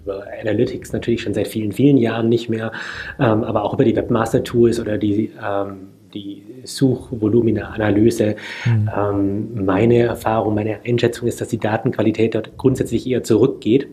über 0.02 0.25
Analytics 0.40 0.92
natürlich 0.92 1.23
schon 1.23 1.35
seit 1.35 1.49
vielen, 1.49 1.73
vielen 1.73 1.97
Jahren 1.97 2.28
nicht 2.28 2.50
mehr, 2.50 2.73
ähm, 3.18 3.44
aber 3.44 3.64
auch 3.64 3.75
über 3.75 3.85
die 3.85 3.97
Webmaster-Tools 3.97 4.78
oder 4.78 4.99
die, 4.99 5.32
ähm, 5.42 5.88
die 6.12 6.42
Suchvolumina-Analyse. 6.64 8.37
Mhm. 8.66 8.90
Ähm, 8.94 9.64
meine 9.64 9.99
Erfahrung, 10.00 10.54
meine 10.54 10.80
Einschätzung 10.87 11.28
ist, 11.28 11.40
dass 11.40 11.49
die 11.49 11.59
Datenqualität 11.59 12.35
dort 12.35 12.56
grundsätzlich 12.59 13.06
eher 13.06 13.23
zurückgeht. 13.23 13.88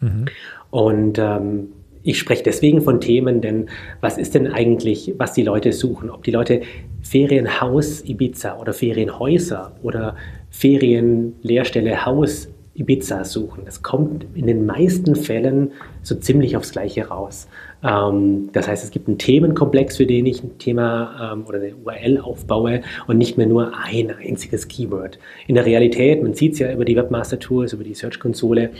Mhm. 0.00 0.26
Und 0.72 1.18
ähm, 1.18 1.68
ich 2.02 2.18
spreche 2.18 2.42
deswegen 2.42 2.80
von 2.80 3.00
Themen, 3.00 3.42
denn 3.42 3.68
was 4.00 4.16
ist 4.16 4.34
denn 4.34 4.48
eigentlich, 4.48 5.14
was 5.18 5.34
die 5.34 5.42
Leute 5.42 5.70
suchen? 5.72 6.10
Ob 6.10 6.24
die 6.24 6.30
Leute 6.30 6.62
Ferienhaus 7.02 8.02
Ibiza 8.08 8.58
oder 8.58 8.72
Ferienhäuser 8.72 9.76
oder 9.82 10.16
Ferienlehrstelle 10.50 12.06
Haus 12.06 12.48
Ibiza 12.74 13.24
suchen. 13.24 13.66
Das 13.66 13.82
kommt 13.82 14.24
in 14.34 14.46
den 14.46 14.64
meisten 14.64 15.14
Fällen 15.14 15.72
so 16.00 16.14
ziemlich 16.14 16.56
aufs 16.56 16.72
Gleiche 16.72 17.08
raus. 17.08 17.48
Ähm, 17.84 18.48
das 18.54 18.66
heißt, 18.66 18.82
es 18.82 18.90
gibt 18.90 19.08
einen 19.08 19.18
Themenkomplex, 19.18 19.98
für 19.98 20.06
den 20.06 20.24
ich 20.24 20.42
ein 20.42 20.56
Thema 20.56 21.34
ähm, 21.34 21.44
oder 21.46 21.58
eine 21.58 21.76
URL 21.76 22.18
aufbaue 22.18 22.80
und 23.06 23.18
nicht 23.18 23.36
mehr 23.36 23.46
nur 23.46 23.76
ein 23.76 24.10
einziges 24.10 24.68
Keyword. 24.68 25.18
In 25.46 25.54
der 25.54 25.66
Realität, 25.66 26.22
man 26.22 26.32
sieht 26.32 26.54
es 26.54 26.60
ja 26.60 26.72
über 26.72 26.86
die 26.86 26.96
Webmaster 26.96 27.38
Tools, 27.38 27.74
über 27.74 27.84
die 27.84 27.94
Search-Konsole, 27.94 28.70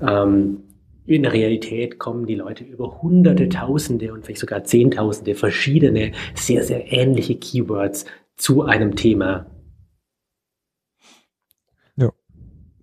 ähm, 0.00 0.58
in 1.14 1.22
der 1.22 1.32
Realität 1.32 1.98
kommen 1.98 2.26
die 2.26 2.34
Leute 2.34 2.64
über 2.64 3.02
hunderte, 3.02 3.48
tausende 3.48 4.12
und 4.12 4.24
vielleicht 4.24 4.40
sogar 4.40 4.64
zehntausende 4.64 5.34
verschiedene, 5.34 6.12
sehr, 6.34 6.64
sehr 6.64 6.92
ähnliche 6.92 7.36
Keywords 7.36 8.04
zu 8.36 8.62
einem 8.62 8.96
Thema 8.96 9.46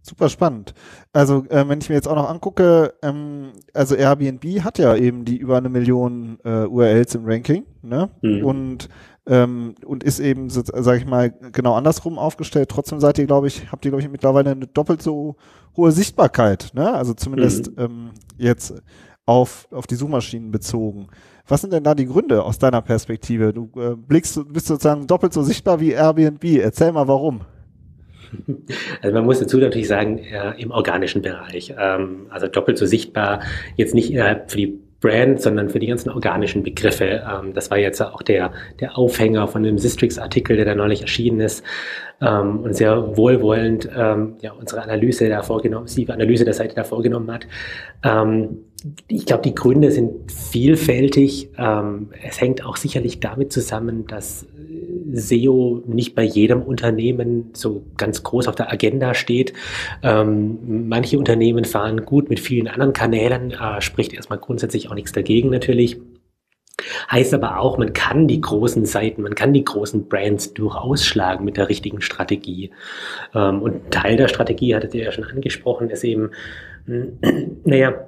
Super 0.07 0.29
spannend. 0.29 0.73
Also 1.11 1.43
äh, 1.49 1.67
wenn 1.67 1.79
ich 1.81 1.89
mir 1.89 1.95
jetzt 1.95 2.07
auch 2.07 2.15
noch 2.15 2.29
angucke, 2.29 2.93
ähm, 3.03 3.51
also 3.73 3.93
Airbnb 3.93 4.63
hat 4.63 4.79
ja 4.79 4.95
eben 4.95 5.25
die 5.25 5.35
über 5.35 5.57
eine 5.57 5.67
Million 5.67 6.39
äh, 6.45 6.65
URLs 6.65 7.15
im 7.15 7.25
Ranking, 7.25 7.65
ne? 7.81 8.09
Mhm. 8.21 8.45
Und 8.45 8.89
ähm, 9.27 9.75
und 9.85 10.03
ist 10.03 10.19
eben, 10.19 10.49
sage 10.49 10.97
ich 10.97 11.05
mal, 11.05 11.31
genau 11.51 11.75
andersrum 11.75 12.17
aufgestellt. 12.17 12.69
Trotzdem 12.69 12.99
seid 12.99 13.19
ihr, 13.19 13.25
glaube 13.25 13.47
ich, 13.47 13.71
habt 13.71 13.85
ihr, 13.85 13.91
glaube 13.91 14.01
ich, 14.01 14.09
mittlerweile 14.09 14.51
eine 14.51 14.67
doppelt 14.67 15.01
so 15.01 15.35
hohe 15.75 15.91
Sichtbarkeit, 15.91 16.71
ne? 16.73 16.93
Also 16.93 17.13
zumindest 17.13 17.71
mhm. 17.71 17.83
ähm, 17.83 18.09
jetzt 18.37 18.73
auf, 19.25 19.67
auf 19.71 19.85
die 19.87 19.95
Suchmaschinen 19.95 20.51
bezogen. 20.51 21.07
Was 21.47 21.61
sind 21.61 21.73
denn 21.73 21.83
da 21.83 21.93
die 21.95 22.05
Gründe 22.05 22.43
aus 22.43 22.59
deiner 22.59 22.81
Perspektive? 22.81 23.53
Du 23.53 23.69
äh, 23.75 23.95
blickst, 23.95 24.41
bist 24.51 24.67
sozusagen 24.67 25.07
doppelt 25.07 25.33
so 25.33 25.43
sichtbar 25.43 25.79
wie 25.79 25.91
Airbnb. 25.91 26.43
Erzähl 26.43 26.91
mal 26.91 27.07
warum. 27.07 27.41
Also 29.01 29.15
man 29.15 29.23
muss 29.23 29.39
dazu 29.39 29.57
natürlich 29.57 29.87
sagen, 29.87 30.17
äh, 30.17 30.61
im 30.61 30.71
organischen 30.71 31.21
Bereich. 31.21 31.73
Ähm, 31.77 32.27
also 32.29 32.47
doppelt 32.47 32.77
so 32.77 32.85
sichtbar, 32.85 33.41
jetzt 33.77 33.93
nicht 33.93 34.11
innerhalb 34.11 34.51
für 34.51 34.57
die 34.57 34.79
Brand, 34.99 35.41
sondern 35.41 35.69
für 35.69 35.79
die 35.79 35.87
ganzen 35.87 36.09
organischen 36.09 36.63
Begriffe. 36.63 37.23
Ähm, 37.27 37.53
das 37.53 37.69
war 37.69 37.77
jetzt 37.77 38.01
auch 38.01 38.21
der, 38.21 38.51
der 38.79 38.97
Aufhänger 38.97 39.47
von 39.47 39.63
dem 39.63 39.77
Sistrix-Artikel, 39.77 40.55
der 40.55 40.65
da 40.65 40.75
neulich 40.75 41.01
erschienen 41.01 41.39
ist 41.39 41.63
ähm, 42.21 42.61
und 42.61 42.75
sehr 42.75 43.15
wohlwollend 43.15 43.89
ähm, 43.95 44.37
ja, 44.41 44.53
unsere 44.53 44.81
Analyse 44.81 45.29
da 45.29 45.43
vorgenommen, 45.43 45.87
die 45.95 46.09
Analyse 46.09 46.45
der 46.45 46.53
Seite 46.53 46.75
da 46.75 46.83
vorgenommen 46.83 47.31
hat. 47.31 47.47
Ähm, 48.03 48.59
ich 49.07 49.25
glaube, 49.25 49.43
die 49.43 49.55
Gründe 49.55 49.91
sind 49.91 50.31
vielfältig. 50.31 51.49
Ähm, 51.57 52.09
es 52.23 52.41
hängt 52.41 52.65
auch 52.65 52.77
sicherlich 52.77 53.19
damit 53.19 53.51
zusammen, 53.51 54.07
dass 54.07 54.47
SEO 55.13 55.83
nicht 55.85 56.15
bei 56.15 56.23
jedem 56.23 56.61
Unternehmen 56.61 57.51
so 57.53 57.85
ganz 57.97 58.23
groß 58.23 58.47
auf 58.47 58.55
der 58.55 58.71
Agenda 58.71 59.13
steht. 59.13 59.53
Ähm, 60.03 60.87
manche 60.87 61.17
Unternehmen 61.17 61.65
fahren 61.65 62.05
gut 62.05 62.29
mit 62.29 62.39
vielen 62.39 62.67
anderen 62.67 62.93
Kanälen, 62.93 63.51
äh, 63.51 63.81
spricht 63.81 64.13
erstmal 64.13 64.39
grundsätzlich 64.39 64.89
auch 64.89 64.95
nichts 64.95 65.11
dagegen 65.11 65.49
natürlich. 65.49 65.97
Heißt 67.11 67.33
aber 67.33 67.59
auch, 67.59 67.77
man 67.77 67.93
kann 67.93 68.27
die 68.27 68.41
großen 68.41 68.85
Seiten, 68.85 69.23
man 69.23 69.33
kann 69.33 69.51
die 69.51 69.65
großen 69.65 70.07
Brands 70.07 70.53
durchaus 70.53 71.05
schlagen 71.05 71.43
mit 71.43 71.57
der 71.57 71.69
richtigen 71.69 72.01
Strategie. 72.01 72.71
Ähm, 73.33 73.61
und 73.61 73.91
Teil 73.91 74.17
der 74.17 74.27
Strategie, 74.27 74.75
hattet 74.75 74.93
ihr 74.93 75.05
ja 75.05 75.11
schon 75.11 75.23
angesprochen, 75.23 75.89
ist 75.89 76.03
eben, 76.03 76.31
naja, 77.63 78.07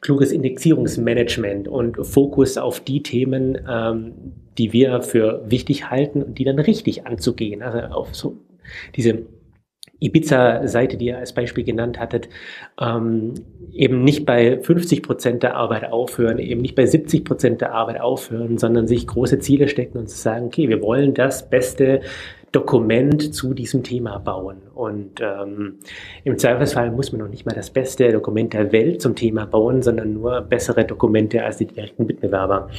kluges 0.00 0.32
Indexierungsmanagement 0.32 1.68
und 1.68 1.96
Fokus 2.06 2.56
auf 2.56 2.80
die 2.80 3.02
Themen, 3.02 3.58
ähm, 3.68 4.14
die 4.58 4.72
wir 4.72 5.02
für 5.02 5.42
wichtig 5.48 5.90
halten 5.90 6.22
und 6.22 6.38
die 6.38 6.44
dann 6.44 6.58
richtig 6.58 7.06
anzugehen. 7.06 7.62
Also 7.62 7.78
auf 7.78 8.14
so 8.14 8.36
diese 8.96 9.26
Ibiza-Seite, 10.00 10.96
die 10.96 11.06
ihr 11.06 11.18
als 11.18 11.32
Beispiel 11.32 11.64
genannt 11.64 11.98
hattet, 11.98 12.28
ähm, 12.80 13.34
eben 13.72 14.04
nicht 14.04 14.26
bei 14.26 14.60
50 14.60 15.02
Prozent 15.02 15.42
der 15.42 15.56
Arbeit 15.56 15.90
aufhören, 15.90 16.38
eben 16.38 16.60
nicht 16.60 16.74
bei 16.74 16.86
70 16.86 17.24
Prozent 17.24 17.60
der 17.60 17.74
Arbeit 17.74 18.00
aufhören, 18.00 18.58
sondern 18.58 18.86
sich 18.86 19.06
große 19.06 19.40
Ziele 19.40 19.68
stecken 19.68 19.98
und 19.98 20.08
zu 20.08 20.16
sagen, 20.16 20.46
okay, 20.46 20.68
wir 20.68 20.82
wollen 20.82 21.14
das 21.14 21.48
beste 21.50 22.00
Dokument 22.52 23.34
zu 23.34 23.54
diesem 23.54 23.82
Thema 23.82 24.18
bauen. 24.18 24.58
Und 24.74 25.20
ähm, 25.20 25.78
im 26.24 26.38
Zweifelsfall 26.38 26.90
muss 26.92 27.12
man 27.12 27.20
noch 27.20 27.28
nicht 27.28 27.44
mal 27.44 27.54
das 27.54 27.70
beste 27.70 28.10
Dokument 28.12 28.52
der 28.52 28.72
Welt 28.72 29.02
zum 29.02 29.16
Thema 29.16 29.46
bauen, 29.46 29.82
sondern 29.82 30.14
nur 30.14 30.40
bessere 30.42 30.84
Dokumente 30.84 31.44
als 31.44 31.58
die 31.58 31.66
direkten 31.66 32.06
Mitbewerber. 32.06 32.70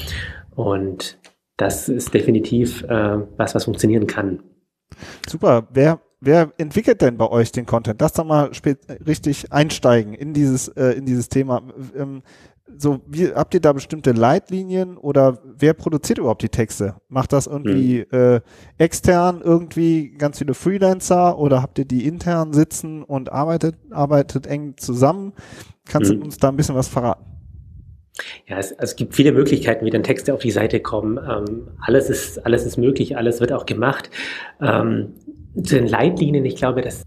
Und 0.55 1.17
das 1.59 1.89
ist 1.89 2.13
definitiv 2.13 2.83
äh, 2.83 3.17
was, 3.37 3.53
was 3.53 3.65
funktionieren 3.65 4.07
kann. 4.07 4.39
Super. 5.27 5.67
Wer, 5.71 5.99
wer 6.21 6.53
entwickelt 6.57 7.01
denn 7.01 7.17
bei 7.17 7.27
euch 7.29 7.51
den 7.51 7.65
Content? 7.65 7.99
Lass 7.99 8.13
doch 8.13 8.25
mal 8.25 8.49
richtig 9.05 9.51
einsteigen 9.51 10.13
in 10.13 10.33
dieses, 10.33 10.69
äh, 10.69 10.91
in 10.91 11.05
dieses 11.05 11.27
Thema. 11.27 11.61
Ähm, 11.95 12.21
so, 12.77 13.01
wie, 13.07 13.33
habt 13.33 13.53
ihr 13.53 13.59
da 13.59 13.73
bestimmte 13.73 14.11
Leitlinien 14.11 14.95
oder 14.95 15.39
wer 15.43 15.73
produziert 15.73 16.19
überhaupt 16.19 16.43
die 16.43 16.49
Texte? 16.49 16.95
Macht 17.09 17.33
das 17.33 17.47
irgendwie 17.47 18.05
mhm. 18.09 18.17
äh, 18.17 18.41
extern 18.77 19.41
irgendwie 19.43 20.11
ganz 20.11 20.37
viele 20.37 20.53
Freelancer 20.53 21.37
oder 21.37 21.61
habt 21.61 21.77
ihr 21.79 21.85
die 21.85 22.07
intern 22.07 22.53
sitzen 22.53 23.03
und 23.03 23.31
arbeitet, 23.31 23.75
arbeitet 23.91 24.47
eng 24.47 24.75
zusammen? 24.77 25.33
Kannst 25.85 26.11
mhm. 26.11 26.19
du 26.19 26.25
uns 26.25 26.37
da 26.37 26.49
ein 26.49 26.55
bisschen 26.55 26.75
was 26.75 26.87
verraten? 26.87 27.38
Ja, 28.47 28.57
es, 28.57 28.71
also 28.73 28.91
es 28.91 28.95
gibt 28.95 29.15
viele 29.15 29.31
Möglichkeiten, 29.31 29.85
wie 29.85 29.89
dann 29.89 30.03
Texte 30.03 30.33
auf 30.33 30.41
die 30.41 30.51
Seite 30.51 30.79
kommen. 30.79 31.17
Ähm, 31.17 31.67
alles 31.81 32.09
ist, 32.09 32.45
alles 32.45 32.65
ist 32.65 32.77
möglich, 32.77 33.17
alles 33.17 33.39
wird 33.39 33.51
auch 33.51 33.65
gemacht. 33.65 34.09
Ähm, 34.61 35.13
zu 35.63 35.75
den 35.75 35.87
Leitlinien, 35.87 36.45
ich 36.45 36.55
glaube, 36.55 36.81
das 36.81 37.05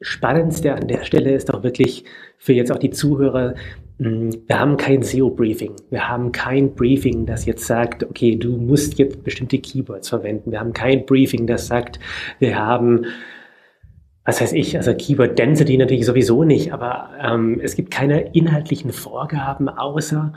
Spannendste 0.00 0.74
an 0.74 0.88
der 0.88 1.04
Stelle 1.04 1.32
ist 1.32 1.48
doch 1.48 1.62
wirklich 1.62 2.04
für 2.38 2.52
jetzt 2.52 2.70
auch 2.70 2.78
die 2.78 2.90
Zuhörer, 2.90 3.54
hm, 3.98 4.30
wir 4.46 4.60
haben 4.60 4.76
kein 4.76 5.02
SEO-Briefing. 5.02 5.74
Wir 5.90 6.08
haben 6.08 6.32
kein 6.32 6.74
Briefing, 6.74 7.24
das 7.24 7.46
jetzt 7.46 7.66
sagt, 7.66 8.02
okay, 8.04 8.36
du 8.36 8.56
musst 8.56 8.98
jetzt 8.98 9.24
bestimmte 9.24 9.58
Keywords 9.58 10.08
verwenden. 10.08 10.50
Wir 10.52 10.60
haben 10.60 10.72
kein 10.72 11.06
Briefing, 11.06 11.46
das 11.46 11.66
sagt, 11.66 11.98
wir 12.38 12.58
haben 12.58 13.06
was 14.26 14.40
heißt 14.40 14.52
ich, 14.52 14.76
also 14.76 14.92
Keyword 14.92 15.38
Density 15.38 15.78
natürlich 15.78 16.04
sowieso 16.04 16.42
nicht, 16.42 16.72
aber 16.72 17.10
ähm, 17.22 17.60
es 17.62 17.76
gibt 17.76 17.92
keine 17.92 18.32
inhaltlichen 18.32 18.92
Vorgaben, 18.92 19.68
außer 19.68 20.32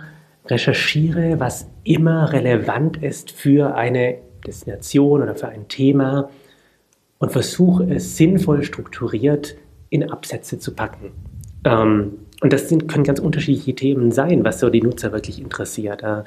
recherchiere, 0.45 1.39
was 1.39 1.67
immer 1.83 2.31
relevant 2.31 3.01
ist 3.01 3.31
für 3.31 3.75
eine 3.75 4.19
Destination 4.45 5.23
oder 5.23 5.35
für 5.35 5.49
ein 5.49 5.67
Thema 5.67 6.29
und 7.17 7.31
versuche 7.31 7.83
es 7.91 8.15
sinnvoll 8.15 8.63
strukturiert 8.63 9.55
in 9.89 10.09
Absätze 10.09 10.59
zu 10.59 10.75
packen. 10.75 11.11
Ähm, 11.65 12.13
und 12.41 12.53
das 12.53 12.69
sind, 12.69 12.87
können 12.87 13.03
ganz 13.03 13.19
unterschiedliche 13.19 13.75
Themen 13.75 14.11
sein, 14.11 14.45
was 14.45 14.59
so 14.59 14.69
die 14.69 14.81
Nutzer 14.81 15.11
wirklich 15.11 15.41
interessiert. 15.41 16.03
Äh, 16.03 16.23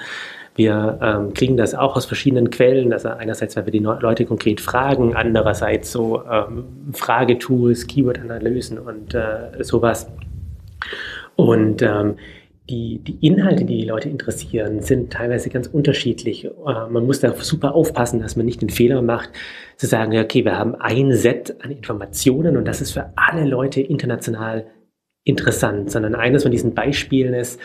wir 0.55 0.99
ähm, 1.01 1.35
kriegen 1.35 1.57
das 1.57 1.75
auch 1.75 1.97
aus 1.97 2.05
verschiedenen 2.05 2.51
Quellen. 2.51 2.93
Also 2.93 3.09
einerseits, 3.09 3.57
weil 3.57 3.67
wir 3.67 3.73
die 3.73 3.79
Leute 3.79 4.27
konkret 4.27 4.61
fragen, 4.61 5.15
andererseits 5.15 5.93
so 5.93 6.23
ähm, 6.25 6.65
Fragetools, 6.93 7.87
Keyword-Analysen 7.87 8.79
und 8.79 9.15
äh, 9.15 9.63
sowas. 9.63 10.09
Und 11.37 11.83
ähm, 11.83 12.17
die, 12.69 12.99
die 12.99 13.27
Inhalte, 13.27 13.65
die 13.65 13.79
die 13.79 13.87
Leute 13.87 14.09
interessieren, 14.09 14.81
sind 14.83 15.13
teilweise 15.13 15.51
ganz 15.51 15.67
unterschiedlich. 15.67 16.45
Äh, 16.45 16.51
man 16.91 17.07
muss 17.07 17.21
da 17.21 17.35
super 17.35 17.75
aufpassen, 17.75 18.21
dass 18.21 18.37
man 18.37 18.47
nicht 18.47 18.63
den 18.63 18.71
Fehler 18.71 19.03
macht, 19.03 19.31
zu 19.77 19.87
sagen, 19.87 20.17
okay, 20.19 20.45
wir 20.45 20.59
haben 20.59 20.75
ein 20.75 21.13
Set 21.13 21.57
an 21.61 21.71
Informationen 21.71 22.57
und 22.57 22.67
das 22.67 22.81
ist 22.81 22.93
für 22.93 23.13
alle 23.17 23.47
Leute 23.47 23.81
international 23.81 24.67
interessant, 25.25 25.91
sondern 25.91 26.15
eines 26.15 26.43
von 26.43 26.53
diesen 26.53 26.75
Beispielen 26.75 27.35
ist, 27.35 27.61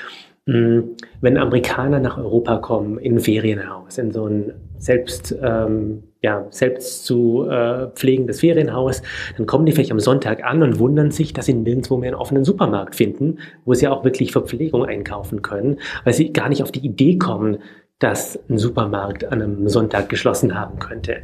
wenn 0.48 1.38
Amerikaner 1.38 2.00
nach 2.00 2.18
Europa 2.18 2.58
kommen, 2.58 2.98
in 3.00 3.16
ein 3.16 3.20
Ferienhaus, 3.20 3.98
in 3.98 4.12
so 4.12 4.26
ein 4.28 4.54
selbst, 4.78 5.36
ähm, 5.42 6.04
ja, 6.22 6.48
selbst 6.52 7.06
zu 7.06 7.48
äh, 7.50 7.88
pflegendes 7.88 8.40
Ferienhaus, 8.40 9.02
dann 9.36 9.46
kommen 9.46 9.66
die 9.66 9.74
vielleicht 9.74 9.92
am 9.92 10.00
Sonntag 10.00 10.46
an 10.46 10.64
und 10.64 10.80
wundern 10.80 11.12
sich, 11.12 11.34
dass 11.34 11.48
sie 11.48 11.54
nirgendwo 11.54 11.98
mehr 11.98 12.12
einen 12.12 12.20
offenen 12.20 12.46
Supermarkt 12.46 12.96
finden, 12.96 13.40
wo 13.66 13.74
sie 13.74 13.88
auch 13.88 14.06
wirklich 14.06 14.32
Verpflegung 14.32 14.86
einkaufen 14.86 15.42
können, 15.42 15.80
weil 16.06 16.14
sie 16.14 16.32
gar 16.32 16.48
nicht 16.48 16.64
auf 16.64 16.72
die 16.72 16.86
Idee 16.86 17.18
kommen, 17.18 17.58
dass 18.00 18.40
ein 18.50 18.58
Supermarkt 18.58 19.26
an 19.26 19.42
einem 19.42 19.68
Sonntag 19.68 20.08
geschlossen 20.08 20.58
haben 20.58 20.80
könnte. 20.80 21.18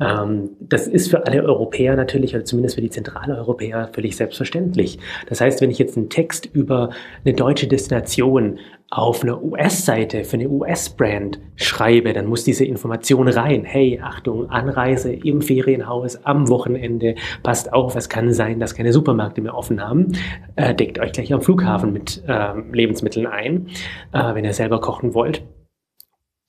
Ähm, 0.00 0.50
das 0.60 0.86
ist 0.86 1.10
für 1.10 1.26
alle 1.26 1.42
Europäer 1.42 1.96
natürlich, 1.96 2.34
oder 2.34 2.44
zumindest 2.44 2.74
für 2.76 2.80
die 2.80 2.90
Zentraleuropäer, 2.90 3.90
völlig 3.92 4.16
selbstverständlich. 4.16 4.98
Das 5.28 5.40
heißt, 5.40 5.60
wenn 5.60 5.70
ich 5.70 5.78
jetzt 5.78 5.96
einen 5.96 6.10
Text 6.10 6.46
über 6.46 6.90
eine 7.24 7.34
deutsche 7.34 7.66
Destination 7.66 8.58
auf 8.90 9.22
einer 9.22 9.42
US-Seite 9.42 10.24
für 10.24 10.34
eine 10.34 10.48
US-Brand 10.48 11.40
schreibe, 11.56 12.12
dann 12.12 12.26
muss 12.26 12.44
diese 12.44 12.64
Information 12.64 13.28
rein. 13.28 13.64
Hey, 13.64 14.00
Achtung, 14.02 14.50
Anreise 14.50 15.12
im 15.12 15.42
Ferienhaus 15.42 16.24
am 16.24 16.48
Wochenende, 16.48 17.16
passt 17.42 17.72
auf, 17.72 17.96
es 17.96 18.08
kann 18.08 18.32
sein, 18.32 18.60
dass 18.60 18.74
keine 18.74 18.92
Supermärkte 18.92 19.40
mehr 19.40 19.56
offen 19.56 19.82
haben. 19.82 20.12
Äh, 20.56 20.74
deckt 20.74 20.98
euch 21.00 21.12
gleich 21.12 21.32
am 21.32 21.42
Flughafen 21.42 21.92
mit 21.92 22.22
äh, 22.28 22.52
Lebensmitteln 22.72 23.26
ein, 23.26 23.68
äh, 24.12 24.34
wenn 24.34 24.44
ihr 24.44 24.52
selber 24.52 24.80
kochen 24.80 25.14
wollt. 25.14 25.42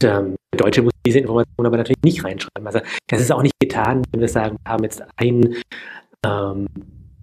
Und, 0.04 0.10
ähm, 0.10 0.36
Deutsche 0.56 0.84
muss 0.84 0.95
diese 1.06 1.20
Information 1.20 1.66
aber 1.66 1.78
natürlich 1.78 2.04
nicht 2.04 2.24
reinschreiben. 2.24 2.66
Also 2.66 2.80
das 3.08 3.22
ist 3.22 3.32
auch 3.32 3.44
nicht 3.44 3.60
getan, 3.60 4.04
wenn 4.12 4.22
wir 4.22 4.28
sagen, 4.28 4.58
wir 4.64 4.72
haben 4.72 4.84
jetzt 4.84 5.04
ein, 5.18 5.56
ähm, 6.26 6.68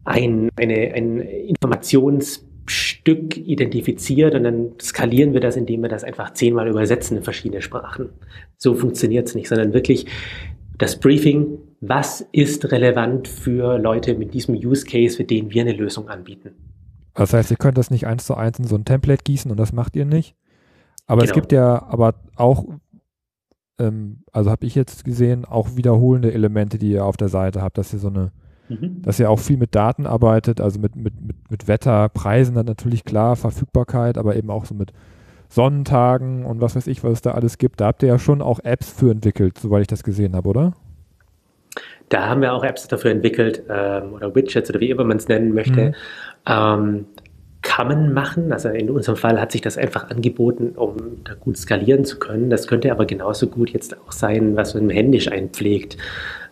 ein, 0.05 0.51
eine, 0.57 0.95
ein 0.95 1.21
Informationsstück 1.21 3.37
identifiziert 3.37 4.35
und 4.35 4.45
dann 4.45 4.73
skalieren 4.81 5.33
wir 5.33 5.41
das, 5.41 5.57
indem 5.57 5.83
wir 5.83 5.89
das 5.89 6.05
einfach 6.05 6.33
zehnmal 6.33 6.69
übersetzen 6.69 7.17
in 7.17 7.23
verschiedene 7.23 7.63
Sprachen. 7.63 8.11
So 8.57 8.75
funktioniert 8.75 9.29
es 9.29 9.35
nicht, 9.35 9.49
sondern 9.49 9.73
wirklich 9.73 10.07
das 10.79 10.99
Briefing, 10.99 11.59
was 11.81 12.27
ist 12.33 12.71
relevant 12.73 13.29
für 13.29 13.79
Leute 13.79 14.15
mit 14.15 14.35
diesem 14.35 14.55
Use 14.55 14.87
Case, 14.87 15.17
für 15.17 15.25
den 15.25 15.51
wir 15.51 15.63
eine 15.63 15.73
Lösung 15.73 16.09
anbieten. 16.09 16.53
Das 17.15 17.35
heißt, 17.35 17.51
ihr 17.51 17.57
könnt 17.57 17.77
das 17.77 17.91
nicht 17.91 18.07
eins 18.07 18.25
zu 18.25 18.35
eins 18.35 18.59
in 18.59 18.65
so 18.65 18.77
ein 18.77 18.85
Template 18.85 19.23
gießen 19.25 19.51
und 19.51 19.59
das 19.59 19.73
macht 19.73 19.97
ihr 19.97 20.07
nicht? 20.07 20.35
Aber 21.07 21.23
genau. 21.23 21.31
es 21.31 21.35
gibt 21.35 21.53
ja 21.53 21.83
aber 21.83 22.15
auch 22.37 22.65
ähm, 23.79 24.23
also 24.33 24.51
habe 24.51 24.67
ich 24.67 24.75
jetzt 24.75 25.05
gesehen, 25.05 25.45
auch 25.45 25.77
wiederholende 25.77 26.33
Elemente, 26.33 26.79
die 26.79 26.93
ihr 26.93 27.05
auf 27.05 27.17
der 27.17 27.29
Seite 27.29 27.63
habt, 27.63 27.79
dass 27.79 27.93
ihr 27.93 27.99
so 27.99 28.09
eine, 28.09 28.33
mhm. 28.69 29.03
dass 29.03 29.21
ihr 29.21 29.31
auch 29.31 29.39
viel 29.39 29.57
mit 29.57 29.75
Daten 29.75 30.07
arbeitet, 30.07 30.61
also 30.61 30.79
mit, 30.79 30.97
mit, 30.97 31.21
mit, 31.21 31.51
mit 31.51 31.69
Wetter, 31.69 32.09
Preisen 32.09 32.55
dann 32.55 32.67
natürlich 32.67 33.05
klar, 33.05 33.37
Verfügbarkeit, 33.37 34.19
aber 34.19 34.37
eben 34.37 34.51
auch 34.51 34.65
so 34.65 34.75
mit 34.75 34.93
Sonnentagen 35.49 36.47
und 36.47 36.61
was 36.61 36.77
weiß 36.77 36.87
ich, 36.87 37.05
was 37.05 37.13
es 37.13 37.21
da 37.23 37.33
alles 37.33 37.59
gibt. 37.59 37.81
Da 37.81 37.87
habt 37.87 38.03
ihr 38.03 38.09
ja 38.09 38.19
schon 38.19 38.41
auch 38.41 38.61
Apps 38.61 38.91
für 38.91 39.11
entwickelt, 39.11 39.59
soweit 39.59 39.83
ich 39.83 39.87
das 39.87 40.03
gesehen 40.03 40.35
habe, 40.35 40.49
oder? 40.49 40.73
Da 42.09 42.29
haben 42.29 42.43
wir 42.43 42.53
auch 42.53 42.65
Apps 42.65 42.89
dafür 42.89 43.11
entwickelt 43.11 43.63
ähm, 43.69 44.13
oder 44.13 44.35
Widgets 44.35 44.69
oder 44.71 44.81
wie 44.81 44.91
immer 44.91 45.05
man 45.05 45.17
es 45.17 45.29
nennen 45.29 45.55
möchte. 45.55 45.89
Mhm. 45.89 45.95
Ähm, 46.47 47.07
kann 47.63 47.89
man 47.89 48.13
machen. 48.13 48.53
Also 48.53 48.69
in 48.69 48.91
unserem 48.91 49.17
Fall 49.17 49.41
hat 49.41 49.53
sich 49.53 49.61
das 49.61 49.79
einfach 49.79 50.11
angeboten, 50.11 50.73
um 50.77 50.97
da 51.25 51.35
gut 51.35 51.57
skalieren 51.57 52.05
zu 52.05 52.19
können. 52.19 52.51
Das 52.51 52.67
könnte 52.67 52.91
aber 52.91 53.07
genauso 53.07 53.47
gut 53.47 53.71
jetzt 53.71 53.97
auch 53.99 54.13
sein, 54.13 54.57
was 54.57 54.75
man 54.75 54.91
händisch 54.91 55.29
einpflegt. 55.29 55.97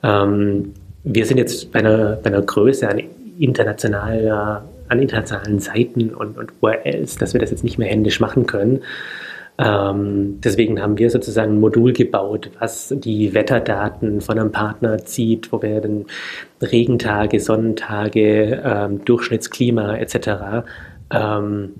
Ähm, 0.02 0.72
wir 1.02 1.26
sind 1.26 1.38
jetzt 1.38 1.72
bei 1.72 1.80
einer, 1.80 2.16
bei 2.16 2.30
einer 2.30 2.42
Größe 2.42 2.88
an 2.88 3.02
internationaler 3.38 4.64
an 4.88 4.98
internationalen 4.98 5.60
Seiten 5.60 6.10
und, 6.10 6.36
und 6.36 6.52
URLs, 6.60 7.16
dass 7.16 7.32
wir 7.32 7.40
das 7.40 7.52
jetzt 7.52 7.62
nicht 7.62 7.78
mehr 7.78 7.88
händisch 7.88 8.18
machen 8.18 8.46
können. 8.46 8.82
Ähm, 9.56 10.40
deswegen 10.42 10.82
haben 10.82 10.98
wir 10.98 11.10
sozusagen 11.10 11.52
ein 11.52 11.60
Modul 11.60 11.92
gebaut, 11.92 12.50
was 12.58 12.92
die 12.96 13.32
Wetterdaten 13.32 14.20
von 14.20 14.36
einem 14.36 14.50
Partner 14.50 14.98
zieht, 15.04 15.52
wo 15.52 15.62
wir 15.62 15.80
dann 15.80 16.06
Regentage, 16.60 17.38
Sonnentage, 17.38 18.60
ähm, 18.64 19.04
Durchschnittsklima 19.04 19.96
etc 19.96 20.64
ähm, 21.12 21.74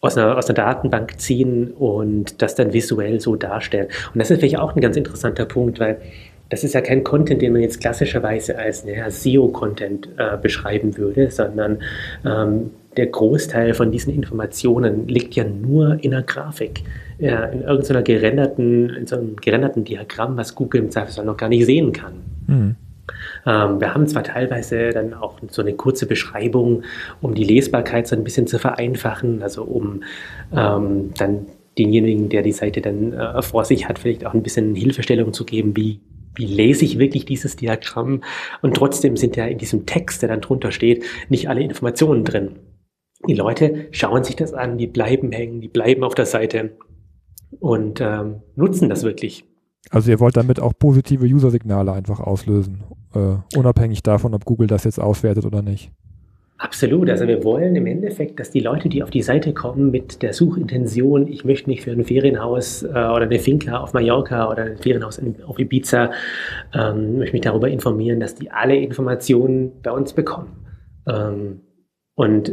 aus, 0.00 0.16
einer, 0.16 0.36
aus 0.36 0.46
einer 0.48 0.54
Datenbank 0.54 1.20
ziehen 1.20 1.72
und 1.72 2.40
das 2.42 2.54
dann 2.54 2.72
visuell 2.72 3.20
so 3.20 3.36
darstellen. 3.36 3.88
Und 4.12 4.18
das 4.18 4.30
ist 4.30 4.38
vielleicht 4.38 4.58
auch 4.58 4.74
ein 4.74 4.80
ganz 4.80 4.96
interessanter 4.96 5.44
Punkt, 5.44 5.78
weil 5.78 6.00
das 6.48 6.64
ist 6.64 6.74
ja 6.74 6.80
kein 6.80 7.04
Content, 7.04 7.40
den 7.42 7.52
man 7.52 7.62
jetzt 7.62 7.80
klassischerweise 7.80 8.58
als 8.58 8.84
naja, 8.84 9.08
SEO-Content 9.10 10.08
äh, 10.16 10.36
beschreiben 10.36 10.96
würde, 10.96 11.30
sondern 11.30 11.78
ähm, 12.26 12.70
der 12.96 13.06
Großteil 13.06 13.72
von 13.74 13.92
diesen 13.92 14.12
Informationen 14.12 15.06
liegt 15.06 15.36
ja 15.36 15.44
nur 15.44 15.98
in 16.02 16.12
einer 16.12 16.24
Grafik, 16.24 16.82
ja, 17.18 17.44
in 17.44 17.62
irgendeiner 17.62 18.02
gerenderten, 18.02 18.90
in 18.90 19.06
so 19.06 19.16
einem 19.16 19.36
gerenderten 19.36 19.84
Diagramm, 19.84 20.36
was 20.36 20.56
Google 20.56 20.82
im 20.82 20.90
Zweifelsfall 20.90 21.24
noch 21.24 21.36
gar 21.36 21.48
nicht 21.48 21.66
sehen 21.66 21.92
kann. 21.92 22.14
Ähm, 23.46 23.80
wir 23.80 23.94
haben 23.94 24.06
zwar 24.06 24.22
teilweise 24.22 24.90
dann 24.90 25.14
auch 25.14 25.38
so 25.48 25.62
eine 25.62 25.74
kurze 25.74 26.06
Beschreibung, 26.06 26.82
um 27.20 27.34
die 27.34 27.44
Lesbarkeit 27.44 28.06
so 28.06 28.16
ein 28.16 28.24
bisschen 28.24 28.46
zu 28.46 28.58
vereinfachen, 28.58 29.42
also 29.42 29.64
um 29.64 30.02
ähm, 30.54 31.12
dann 31.16 31.46
denjenigen, 31.78 32.28
der 32.28 32.42
die 32.42 32.52
Seite 32.52 32.80
dann 32.80 33.12
äh, 33.12 33.42
vor 33.42 33.64
sich 33.64 33.88
hat, 33.88 33.98
vielleicht 33.98 34.26
auch 34.26 34.34
ein 34.34 34.42
bisschen 34.42 34.74
Hilfestellung 34.74 35.32
zu 35.32 35.44
geben, 35.44 35.76
wie 35.76 36.00
wie 36.34 36.46
lese 36.46 36.84
ich 36.84 36.98
wirklich 36.98 37.24
dieses 37.24 37.56
Diagramm? 37.56 38.22
Und 38.62 38.76
trotzdem 38.76 39.16
sind 39.16 39.36
ja 39.36 39.46
in 39.46 39.58
diesem 39.58 39.84
Text, 39.84 40.22
der 40.22 40.28
dann 40.28 40.40
drunter 40.40 40.70
steht, 40.70 41.04
nicht 41.28 41.48
alle 41.48 41.60
Informationen 41.62 42.24
drin. 42.24 42.60
Die 43.28 43.34
Leute 43.34 43.88
schauen 43.90 44.24
sich 44.24 44.36
das 44.36 44.54
an, 44.54 44.78
die 44.78 44.86
bleiben 44.86 45.32
hängen, 45.32 45.60
die 45.60 45.68
bleiben 45.68 46.04
auf 46.04 46.14
der 46.14 46.26
Seite 46.26 46.76
und 47.58 48.00
ähm, 48.00 48.42
nutzen 48.56 48.88
das 48.88 49.02
wirklich. 49.02 49.49
Also 49.88 50.10
ihr 50.10 50.20
wollt 50.20 50.36
damit 50.36 50.60
auch 50.60 50.72
positive 50.78 51.24
User-Signale 51.24 51.92
einfach 51.92 52.20
auslösen, 52.20 52.82
äh, 53.14 53.58
unabhängig 53.58 54.02
davon, 54.02 54.34
ob 54.34 54.44
Google 54.44 54.66
das 54.66 54.84
jetzt 54.84 55.00
auswertet 55.00 55.46
oder 55.46 55.62
nicht. 55.62 55.90
Absolut. 56.60 57.08
Also 57.08 57.26
wir 57.26 57.42
wollen 57.42 57.74
im 57.74 57.86
Endeffekt, 57.86 58.38
dass 58.38 58.50
die 58.50 58.60
Leute, 58.60 58.90
die 58.90 59.02
auf 59.02 59.08
die 59.08 59.22
Seite 59.22 59.54
kommen 59.54 59.90
mit 59.90 60.20
der 60.20 60.34
Suchintention, 60.34 61.26
ich 61.26 61.42
möchte 61.42 61.70
mich 61.70 61.80
für 61.80 61.90
ein 61.90 62.04
Ferienhaus 62.04 62.82
äh, 62.82 62.88
oder 62.88 63.22
eine 63.22 63.38
Finca 63.38 63.78
auf 63.78 63.94
Mallorca 63.94 64.50
oder 64.50 64.64
ein 64.64 64.76
Ferienhaus 64.76 65.16
in, 65.16 65.42
auf 65.44 65.58
Ibiza, 65.58 66.10
ähm, 66.74 67.16
möchte 67.16 67.32
mich 67.32 67.40
darüber 67.40 67.70
informieren, 67.70 68.20
dass 68.20 68.34
die 68.34 68.50
alle 68.50 68.76
Informationen 68.76 69.72
bei 69.82 69.90
uns 69.90 70.12
bekommen. 70.12 70.66
Ähm, 71.08 71.62
und 72.14 72.52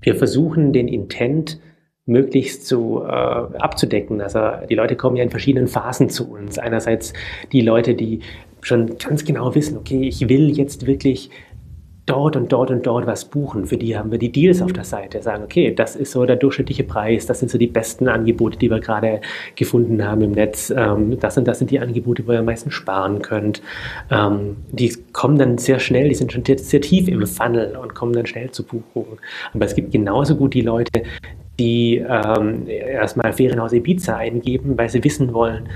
wir 0.00 0.16
versuchen 0.16 0.72
den 0.72 0.88
Intent 0.88 1.60
möglichst 2.06 2.66
zu 2.66 3.02
äh, 3.02 3.08
abzudecken. 3.08 4.20
Also 4.20 4.40
die 4.68 4.74
Leute 4.74 4.96
kommen 4.96 5.16
ja 5.16 5.24
in 5.24 5.30
verschiedenen 5.30 5.68
Phasen 5.68 6.10
zu 6.10 6.30
uns. 6.30 6.58
Einerseits 6.58 7.12
die 7.52 7.62
Leute, 7.62 7.94
die 7.94 8.20
schon 8.60 8.98
ganz 8.98 9.24
genau 9.24 9.54
wissen, 9.54 9.76
okay, 9.76 10.06
ich 10.08 10.28
will 10.28 10.50
jetzt 10.56 10.86
wirklich 10.86 11.30
dort 12.06 12.36
und 12.36 12.52
dort 12.52 12.70
und 12.70 12.86
dort 12.86 13.06
was 13.06 13.24
buchen. 13.24 13.66
Für 13.66 13.78
die 13.78 13.96
haben 13.96 14.10
wir 14.10 14.18
die 14.18 14.30
Deals 14.30 14.60
auf 14.60 14.72
der 14.72 14.84
Seite. 14.84 15.22
Sagen, 15.22 15.42
okay, 15.42 15.74
das 15.74 15.96
ist 15.96 16.12
so 16.12 16.26
der 16.26 16.36
durchschnittliche 16.36 16.84
Preis, 16.84 17.26
das 17.26 17.40
sind 17.40 17.50
so 17.50 17.56
die 17.56 17.66
besten 17.66 18.08
Angebote, 18.08 18.58
die 18.58 18.70
wir 18.70 18.80
gerade 18.80 19.20
gefunden 19.56 20.04
haben 20.04 20.20
im 20.20 20.32
Netz. 20.32 20.70
Ähm, 20.76 21.18
das 21.18 21.38
und 21.38 21.48
das 21.48 21.58
sind 21.58 21.70
die 21.70 21.80
Angebote, 21.80 22.26
wo 22.26 22.32
ihr 22.32 22.40
am 22.40 22.44
meisten 22.44 22.70
sparen 22.70 23.22
könnt. 23.22 23.62
Ähm, 24.10 24.56
die 24.70 24.94
kommen 25.12 25.38
dann 25.38 25.56
sehr 25.56 25.78
schnell, 25.78 26.08
die 26.08 26.14
sind 26.14 26.32
schon 26.32 26.44
sehr 26.44 26.80
tief 26.80 27.08
im 27.08 27.26
Funnel 27.26 27.76
und 27.76 27.94
kommen 27.94 28.12
dann 28.12 28.26
schnell 28.26 28.50
zu 28.50 28.64
Buchungen. 28.64 29.18
Aber 29.54 29.64
es 29.64 29.74
gibt 29.74 29.92
genauso 29.92 30.36
gut 30.36 30.52
die 30.52 30.60
Leute, 30.60 31.02
die 31.58 31.96
ähm, 31.96 32.66
erstmal 32.66 33.32
Ferienhaus 33.32 33.72
Ibiza 33.72 34.16
eingeben, 34.16 34.76
weil 34.76 34.88
sie 34.88 35.02
wissen 35.04 35.32
wollen, 35.32 35.68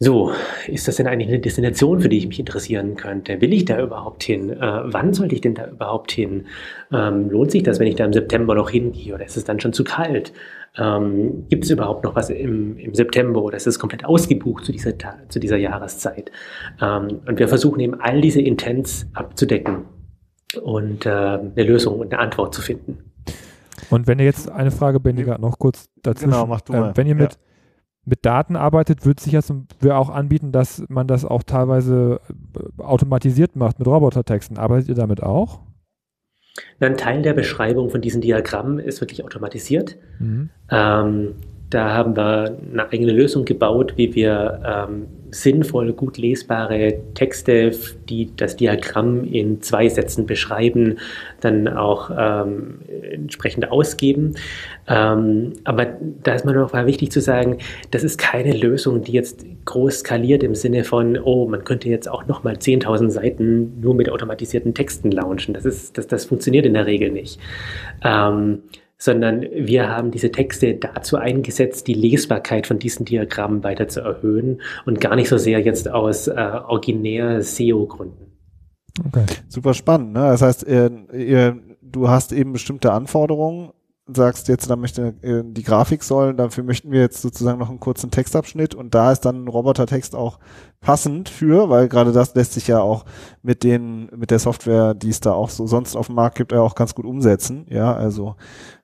so, 0.00 0.30
ist 0.68 0.86
das 0.86 0.94
denn 0.94 1.08
eigentlich 1.08 1.28
eine 1.28 1.40
Destination, 1.40 1.98
für 1.98 2.08
die 2.08 2.18
ich 2.18 2.28
mich 2.28 2.38
interessieren 2.38 2.94
könnte? 2.94 3.40
Will 3.40 3.52
ich 3.52 3.64
da 3.64 3.82
überhaupt 3.82 4.22
hin? 4.22 4.50
Äh, 4.50 4.80
wann 4.84 5.12
sollte 5.12 5.34
ich 5.34 5.40
denn 5.40 5.56
da 5.56 5.66
überhaupt 5.66 6.12
hin? 6.12 6.46
Ähm, 6.92 7.28
lohnt 7.30 7.50
sich 7.50 7.64
das, 7.64 7.80
wenn 7.80 7.88
ich 7.88 7.96
da 7.96 8.04
im 8.04 8.12
September 8.12 8.54
noch 8.54 8.70
hingehe 8.70 9.12
oder 9.12 9.24
ist 9.24 9.36
es 9.36 9.42
dann 9.42 9.58
schon 9.58 9.72
zu 9.72 9.82
kalt? 9.82 10.32
Ähm, 10.76 11.46
Gibt 11.48 11.64
es 11.64 11.70
überhaupt 11.70 12.04
noch 12.04 12.14
was 12.14 12.30
im, 12.30 12.78
im 12.78 12.94
September 12.94 13.42
oder 13.42 13.56
ist 13.56 13.66
es 13.66 13.80
komplett 13.80 14.04
ausgebucht 14.04 14.64
zu 14.64 14.70
dieser, 14.70 14.92
zu 15.28 15.40
dieser 15.40 15.56
Jahreszeit? 15.56 16.30
Ähm, 16.80 17.20
und 17.26 17.40
wir 17.40 17.48
versuchen 17.48 17.80
eben 17.80 18.00
all 18.00 18.20
diese 18.20 18.40
Intents 18.40 19.08
abzudecken 19.14 19.86
und 20.62 21.06
äh, 21.06 21.08
eine 21.08 21.64
Lösung 21.64 21.98
und 21.98 22.12
eine 22.12 22.22
Antwort 22.22 22.54
zu 22.54 22.62
finden. 22.62 23.07
Und 23.90 24.06
wenn 24.06 24.18
ihr 24.18 24.24
jetzt 24.24 24.50
eine 24.50 24.70
Frage, 24.70 25.00
Bendiger, 25.00 25.38
noch 25.38 25.58
kurz 25.58 25.88
dazu. 26.02 26.26
Genau, 26.26 26.46
mach 26.46 26.60
du 26.60 26.72
mal. 26.72 26.90
Äh, 26.90 26.96
wenn 26.96 27.06
ihr 27.06 27.14
mit, 27.14 27.32
ja. 27.32 27.38
mit 28.04 28.24
Daten 28.24 28.56
arbeitet, 28.56 29.06
wird 29.06 29.20
sich 29.20 29.32
jetzt 29.32 29.52
auch 29.88 30.10
anbieten, 30.10 30.52
dass 30.52 30.84
man 30.88 31.06
das 31.06 31.24
auch 31.24 31.42
teilweise 31.42 32.20
äh, 32.56 32.82
automatisiert 32.82 33.56
macht 33.56 33.78
mit 33.78 33.88
Robotertexten. 33.88 34.58
Arbeitet 34.58 34.90
ihr 34.90 34.94
damit 34.94 35.22
auch? 35.22 35.60
Ein 36.80 36.96
Teil 36.96 37.22
der 37.22 37.34
Beschreibung 37.34 37.90
von 37.90 38.00
diesen 38.00 38.20
Diagrammen 38.20 38.78
ist 38.78 39.00
wirklich 39.00 39.24
automatisiert. 39.24 39.96
Mhm. 40.18 40.50
Ähm, 40.70 41.34
da 41.70 41.92
haben 41.92 42.16
wir 42.16 42.58
eine 42.72 42.88
eigene 42.90 43.12
Lösung 43.12 43.44
gebaut, 43.44 43.94
wie 43.96 44.14
wir 44.14 44.62
ähm, 44.64 45.06
sinnvoll, 45.30 45.92
gut 45.92 46.18
lesbare 46.18 46.94
Texte, 47.14 47.72
die 48.08 48.30
das 48.36 48.56
Diagramm 48.56 49.24
in 49.24 49.60
zwei 49.62 49.88
Sätzen 49.88 50.26
beschreiben, 50.26 50.98
dann 51.40 51.68
auch 51.68 52.10
ähm, 52.16 52.80
entsprechend 53.10 53.70
ausgeben. 53.70 54.34
Ähm, 54.86 55.54
aber 55.64 55.86
da 56.22 56.34
ist 56.34 56.44
mir 56.44 56.54
noch 56.54 56.72
mal 56.72 56.86
wichtig 56.86 57.12
zu 57.12 57.20
sagen, 57.20 57.58
das 57.90 58.04
ist 58.04 58.18
keine 58.18 58.56
Lösung, 58.56 59.02
die 59.02 59.12
jetzt 59.12 59.44
groß 59.64 60.00
skaliert 60.00 60.42
im 60.42 60.54
Sinne 60.54 60.84
von, 60.84 61.18
oh, 61.18 61.46
man 61.46 61.64
könnte 61.64 61.88
jetzt 61.88 62.08
auch 62.08 62.26
nochmal 62.26 62.54
10.000 62.54 63.10
Seiten 63.10 63.80
nur 63.80 63.94
mit 63.94 64.10
automatisierten 64.10 64.74
Texten 64.74 65.10
launchen. 65.10 65.54
Das, 65.54 65.64
ist, 65.64 65.98
das, 65.98 66.06
das 66.06 66.24
funktioniert 66.24 66.66
in 66.66 66.74
der 66.74 66.86
Regel 66.86 67.10
nicht. 67.10 67.38
Ähm, 68.02 68.62
sondern 68.98 69.42
wir 69.42 69.88
haben 69.88 70.10
diese 70.10 70.32
Texte 70.32 70.74
dazu 70.74 71.16
eingesetzt, 71.16 71.86
die 71.86 71.94
Lesbarkeit 71.94 72.66
von 72.66 72.78
diesen 72.78 73.06
Diagrammen 73.06 73.62
weiter 73.62 73.88
zu 73.88 74.00
erhöhen 74.00 74.60
und 74.84 75.00
gar 75.00 75.16
nicht 75.16 75.28
so 75.28 75.38
sehr 75.38 75.60
jetzt 75.60 75.88
aus 75.88 76.26
äh, 76.26 76.32
originär 76.34 77.42
SEO-Gründen. 77.42 78.26
Okay. 79.06 79.24
Super 79.48 79.74
spannend. 79.74 80.12
Ne? 80.12 80.20
Das 80.20 80.42
heißt, 80.42 80.64
ihr, 80.64 81.06
ihr, 81.12 81.60
du 81.80 82.08
hast 82.08 82.32
eben 82.32 82.52
bestimmte 82.52 82.92
Anforderungen 82.92 83.70
sagst 84.14 84.48
jetzt, 84.48 84.70
da 84.70 84.76
möchte 84.76 85.14
äh, 85.22 85.42
die 85.44 85.62
Grafik 85.62 86.02
soll, 86.02 86.34
dafür 86.34 86.64
möchten 86.64 86.90
wir 86.90 87.00
jetzt 87.00 87.20
sozusagen 87.20 87.58
noch 87.58 87.68
einen 87.68 87.80
kurzen 87.80 88.10
Textabschnitt 88.10 88.74
und 88.74 88.94
da 88.94 89.12
ist 89.12 89.20
dann 89.20 89.46
Robotertext 89.48 90.14
auch 90.14 90.38
passend 90.80 91.28
für, 91.28 91.68
weil 91.68 91.88
gerade 91.88 92.12
das 92.12 92.34
lässt 92.34 92.54
sich 92.54 92.68
ja 92.68 92.80
auch 92.80 93.04
mit 93.42 93.64
den, 93.64 94.08
mit 94.16 94.30
der 94.30 94.38
Software, 94.38 94.94
die 94.94 95.10
es 95.10 95.20
da 95.20 95.32
auch 95.32 95.50
so 95.50 95.66
sonst 95.66 95.94
auf 95.94 96.06
dem 96.06 96.14
Markt 96.14 96.38
gibt, 96.38 96.52
ja 96.52 96.60
auch 96.60 96.74
ganz 96.74 96.94
gut 96.94 97.04
umsetzen. 97.04 97.66
Ja, 97.68 97.94
also 97.94 98.36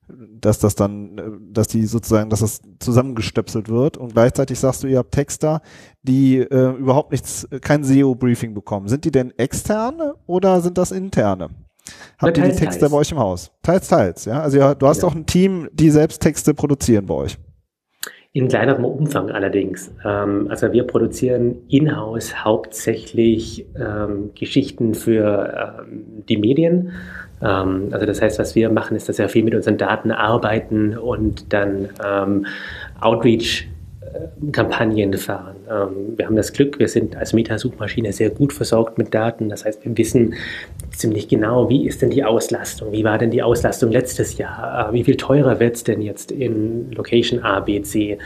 dass 0.09 0.59
das 0.59 0.75
dann, 0.75 1.51
dass 1.53 1.69
die 1.69 1.87
sozusagen, 1.87 2.31
dass 2.31 2.41
das 2.41 2.61
zusammengestöpselt 2.79 3.69
wird 3.69 3.97
und 3.97 4.13
gleichzeitig 4.13 4.59
sagst 4.59 4.83
du, 4.83 4.87
ihr 4.87 4.99
habt 4.99 5.13
Texter, 5.13 5.63
die 6.03 6.39
äh, 6.39 6.71
überhaupt 6.77 7.13
nichts, 7.13 7.49
kein 7.61 7.85
SEO-Briefing 7.85 8.55
bekommen. 8.55 8.89
Sind 8.89 9.05
die 9.05 9.11
denn 9.11 9.33
externe 9.39 10.15
oder 10.27 10.61
sind 10.61 10.79
das 10.79 10.93
interne? 10.93 11.51
Habt 12.19 12.39
ihr 12.39 12.45
die 12.45 12.57
Texte 12.57 12.81
teils. 12.81 12.93
bei 12.93 12.99
euch 12.99 13.13
im 13.13 13.19
Haus? 13.19 13.51
Teils, 13.63 13.89
teils, 13.89 14.25
ja. 14.25 14.41
Also 14.41 14.59
ja, 14.59 14.75
du 14.75 14.87
hast 14.87 15.03
ja. 15.03 15.09
auch 15.09 15.15
ein 15.15 15.27
Team, 15.27 15.69
die 15.73 15.91
selbst 15.91 16.21
Texte 16.21 16.55
produzieren 16.55 17.07
bei 17.07 17.15
euch. 17.15 17.39
In 18.33 18.49
kleinerem 18.49 18.85
Umfang 18.85 19.31
allerdings. 19.31 19.93
Ähm, 20.05 20.49
also 20.51 20.73
wir 20.73 20.85
produzieren 20.85 21.69
in-house 21.69 22.45
hauptsächlich 22.45 23.67
ähm, 23.79 24.33
Geschichten 24.35 24.95
für 24.95 25.85
ähm, 25.89 26.25
die 26.29 26.39
Medien. 26.39 26.91
Ähm, 27.45 27.89
also 27.91 28.07
das 28.07 28.23
heißt, 28.23 28.39
was 28.39 28.55
wir 28.55 28.71
machen, 28.71 28.97
ist, 28.97 29.09
dass 29.09 29.19
wir 29.19 29.29
viel 29.29 29.45
mit 29.45 29.55
unseren 29.55 29.77
Daten 29.77 30.11
arbeiten 30.11 30.97
und 30.97 31.53
dann 31.53 31.91
ähm, 32.05 32.47
Outreach 33.01 33.69
Kampagnen 34.53 35.13
fahren. 35.15 35.57
Ähm, 35.69 36.17
wir 36.17 36.27
haben 36.27 36.37
das 36.37 36.53
Glück, 36.53 36.79
wir 36.79 36.89
sind 36.89 37.17
als 37.17 37.33
Metasuchmaschine 37.33 38.13
sehr 38.13 38.31
gut 38.31 38.53
versorgt 38.53 38.99
mit 38.99 39.13
Daten. 39.15 39.49
Das 39.49 39.65
heißt, 39.65 39.85
wir 39.85 39.97
wissen 39.97 40.35
ziemlich 40.91 41.29
genau, 41.29 41.69
wie 41.69 41.87
ist 41.87 42.03
denn 42.03 42.11
die 42.11 42.25
Auslastung? 42.25 42.93
Wie 42.93 43.05
war 43.05 43.19
denn 43.19 43.31
die 43.31 43.43
Auslastung 43.43 43.91
letztes 43.91 44.39
Jahr? 44.39 44.91
Äh, 44.91 44.93
wie 44.93 45.05
viel 45.05 45.17
teurer 45.17 45.59
wird 45.61 45.77
es 45.77 45.85
denn 45.85 46.01
jetzt 46.01 46.31
in 46.31 46.93
Location 46.93 47.43
A, 47.43 47.61
B, 47.61 47.83
C? 47.83 48.19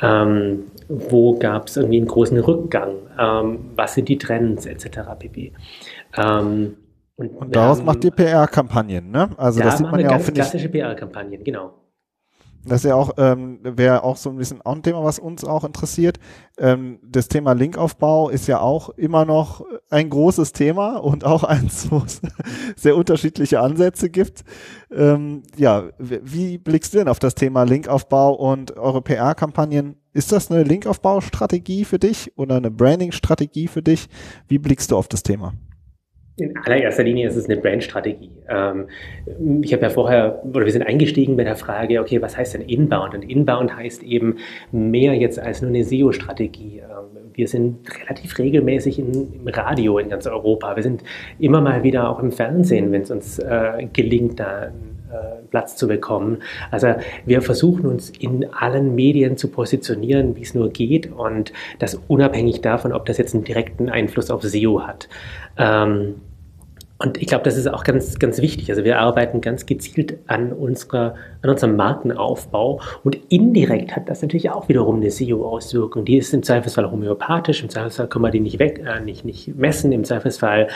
Ähm, 0.00 0.64
wo 0.88 1.38
gab 1.38 1.68
es 1.68 1.76
irgendwie 1.76 1.98
einen 1.98 2.08
großen 2.08 2.38
Rückgang? 2.38 2.94
Ähm, 3.18 3.58
was 3.76 3.94
sind 3.94 4.08
die 4.08 4.18
Trends 4.18 4.66
etc. 4.66 5.00
pp. 5.18 5.52
Und, 7.18 7.30
und 7.30 7.56
daraus 7.56 7.78
haben, 7.78 7.86
macht 7.86 8.04
ihr 8.04 8.12
PR-Kampagnen, 8.12 9.10
ne? 9.10 9.30
Also 9.36 9.58
da 9.58 9.66
das 9.66 9.78
sieht 9.78 9.90
man 9.90 9.98
ja 9.98 10.10
auch, 10.10 10.20
finde. 10.20 10.40
Klassische 10.40 10.68
PR-Kampagnen, 10.68 11.42
genau. 11.42 11.74
Das 12.64 12.84
ist 12.84 12.88
ja 12.88 12.94
auch, 12.94 13.12
ähm, 13.18 13.58
wäre 13.62 14.04
auch 14.04 14.16
so 14.16 14.30
ein 14.30 14.36
bisschen 14.36 14.62
auch 14.62 14.74
ein 14.74 14.82
Thema, 14.82 15.02
was 15.02 15.18
uns 15.18 15.44
auch 15.44 15.64
interessiert. 15.64 16.20
Ähm, 16.58 17.00
das 17.02 17.26
Thema 17.26 17.54
Linkaufbau 17.54 18.28
ist 18.28 18.46
ja 18.46 18.60
auch 18.60 18.90
immer 18.90 19.24
noch 19.24 19.64
ein 19.90 20.10
großes 20.10 20.52
Thema 20.52 20.96
und 20.98 21.24
auch 21.24 21.42
eins, 21.42 21.88
wo 21.90 21.98
es 21.98 22.20
sehr 22.76 22.96
unterschiedliche 22.96 23.60
Ansätze 23.60 24.10
gibt. 24.10 24.44
Ähm, 24.92 25.42
ja, 25.56 25.84
wie 25.98 26.58
blickst 26.58 26.94
du 26.94 26.98
denn 26.98 27.08
auf 27.08 27.18
das 27.18 27.34
Thema 27.34 27.64
Linkaufbau 27.64 28.34
und 28.34 28.76
eure 28.76 29.02
PR-Kampagnen? 29.02 29.96
Ist 30.12 30.30
das 30.30 30.52
eine 30.52 30.62
Linkaufbaustrategie 30.62 31.84
für 31.84 31.98
dich 31.98 32.36
oder 32.36 32.56
eine 32.56 32.70
Branding-Strategie 32.70 33.66
für 33.66 33.82
dich? 33.82 34.08
Wie 34.46 34.58
blickst 34.58 34.92
du 34.92 34.96
auf 34.96 35.08
das 35.08 35.24
Thema? 35.24 35.52
In 36.38 36.56
allererster 36.56 37.02
Linie 37.02 37.26
ist 37.26 37.36
es 37.36 37.46
eine 37.46 37.56
Brandstrategie. 37.56 38.30
Ähm, 38.48 38.86
ich 39.62 39.72
habe 39.72 39.82
ja 39.82 39.90
vorher, 39.90 40.42
oder 40.44 40.64
wir 40.64 40.72
sind 40.72 40.82
eingestiegen 40.82 41.36
bei 41.36 41.44
der 41.44 41.56
Frage, 41.56 42.00
okay, 42.00 42.22
was 42.22 42.36
heißt 42.36 42.54
denn 42.54 42.62
Inbound? 42.62 43.14
Und 43.14 43.22
Inbound 43.22 43.74
heißt 43.74 44.02
eben 44.04 44.36
mehr 44.70 45.14
jetzt 45.14 45.40
als 45.40 45.62
nur 45.62 45.70
eine 45.70 45.82
SEO-Strategie. 45.82 46.78
Ähm, 46.78 47.32
wir 47.34 47.48
sind 47.48 47.78
relativ 48.02 48.38
regelmäßig 48.38 48.98
im 49.00 49.28
Radio 49.46 49.98
in 49.98 50.08
ganz 50.08 50.26
Europa. 50.26 50.76
Wir 50.76 50.82
sind 50.82 51.02
immer 51.38 51.60
mal 51.60 51.82
wieder 51.82 52.08
auch 52.08 52.20
im 52.20 52.30
Fernsehen, 52.30 52.92
wenn 52.92 53.02
es 53.02 53.10
uns 53.10 53.38
äh, 53.40 53.88
gelingt, 53.92 54.38
da 54.38 54.66
äh, 54.66 54.70
Platz 55.50 55.74
zu 55.76 55.88
bekommen. 55.88 56.38
Also 56.70 56.94
wir 57.24 57.40
versuchen 57.42 57.86
uns 57.86 58.10
in 58.10 58.52
allen 58.52 58.94
Medien 58.94 59.36
zu 59.36 59.48
positionieren, 59.48 60.36
wie 60.36 60.42
es 60.42 60.54
nur 60.54 60.68
geht 60.68 61.10
und 61.10 61.52
das 61.78 61.98
unabhängig 62.08 62.60
davon, 62.60 62.92
ob 62.92 63.06
das 63.06 63.18
jetzt 63.18 63.34
einen 63.34 63.44
direkten 63.44 63.88
Einfluss 63.88 64.30
auf 64.30 64.42
SEO 64.42 64.86
hat. 64.86 65.08
Ähm, 65.56 66.16
und 67.00 67.16
ich 67.22 67.28
glaube, 67.28 67.44
das 67.44 67.56
ist 67.56 67.68
auch 67.68 67.84
ganz, 67.84 68.18
ganz 68.18 68.42
wichtig. 68.42 68.70
Also 68.70 68.82
wir 68.82 68.98
arbeiten 68.98 69.40
ganz 69.40 69.66
gezielt 69.66 70.18
an, 70.26 70.52
unserer, 70.52 71.14
an 71.42 71.50
unserem 71.50 71.76
Markenaufbau 71.76 72.80
und 73.04 73.16
indirekt 73.28 73.94
hat 73.94 74.08
das 74.10 74.20
natürlich 74.20 74.50
auch 74.50 74.68
wiederum 74.68 74.96
eine 74.96 75.10
SEO-Auswirkung. 75.10 76.04
Die 76.04 76.16
ist 76.16 76.34
im 76.34 76.42
Zweifelsfall 76.42 76.90
homöopathisch, 76.90 77.62
im 77.62 77.68
Zweifelsfall 77.68 78.08
kann 78.08 78.22
man 78.22 78.32
die 78.32 78.40
nicht 78.40 78.58
weg, 78.58 78.84
äh, 78.84 79.00
nicht, 79.00 79.24
nicht 79.24 79.56
messen, 79.56 79.92
im 79.92 80.02
Zweifelsfall 80.02 80.68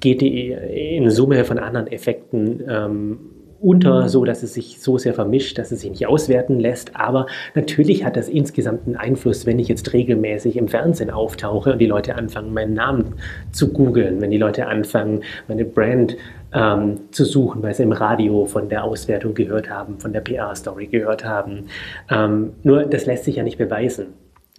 geht 0.00 0.20
die 0.20 0.50
in 0.50 1.08
Summe 1.10 1.44
von 1.44 1.58
anderen 1.60 1.86
Effekten 1.86 2.64
ähm, 2.68 3.18
unter, 3.60 4.08
so 4.08 4.24
dass 4.24 4.42
es 4.42 4.54
sich 4.54 4.80
so 4.80 4.98
sehr 4.98 5.14
vermischt, 5.14 5.58
dass 5.58 5.72
es 5.72 5.80
sich 5.80 5.90
nicht 5.90 6.06
auswerten 6.06 6.60
lässt. 6.60 6.96
Aber 6.96 7.26
natürlich 7.54 8.04
hat 8.04 8.16
das 8.16 8.28
insgesamt 8.28 8.86
einen 8.86 8.96
Einfluss, 8.96 9.46
wenn 9.46 9.58
ich 9.58 9.68
jetzt 9.68 9.92
regelmäßig 9.92 10.56
im 10.56 10.68
Fernsehen 10.68 11.10
auftauche 11.10 11.72
und 11.72 11.78
die 11.78 11.86
Leute 11.86 12.14
anfangen, 12.14 12.52
meinen 12.52 12.74
Namen 12.74 13.14
zu 13.52 13.72
googeln, 13.72 14.20
wenn 14.20 14.30
die 14.30 14.38
Leute 14.38 14.66
anfangen, 14.66 15.22
meine 15.48 15.64
Brand 15.64 16.16
ähm, 16.52 17.00
zu 17.10 17.24
suchen, 17.24 17.62
weil 17.62 17.74
sie 17.74 17.82
im 17.82 17.92
Radio 17.92 18.46
von 18.46 18.68
der 18.68 18.84
Auswertung 18.84 19.34
gehört 19.34 19.68
haben, 19.68 19.98
von 19.98 20.12
der 20.12 20.20
PR-Story 20.20 20.86
gehört 20.86 21.24
haben. 21.24 21.66
Ähm, 22.10 22.52
nur 22.62 22.84
das 22.84 23.06
lässt 23.06 23.24
sich 23.24 23.36
ja 23.36 23.42
nicht 23.42 23.58
beweisen. 23.58 24.06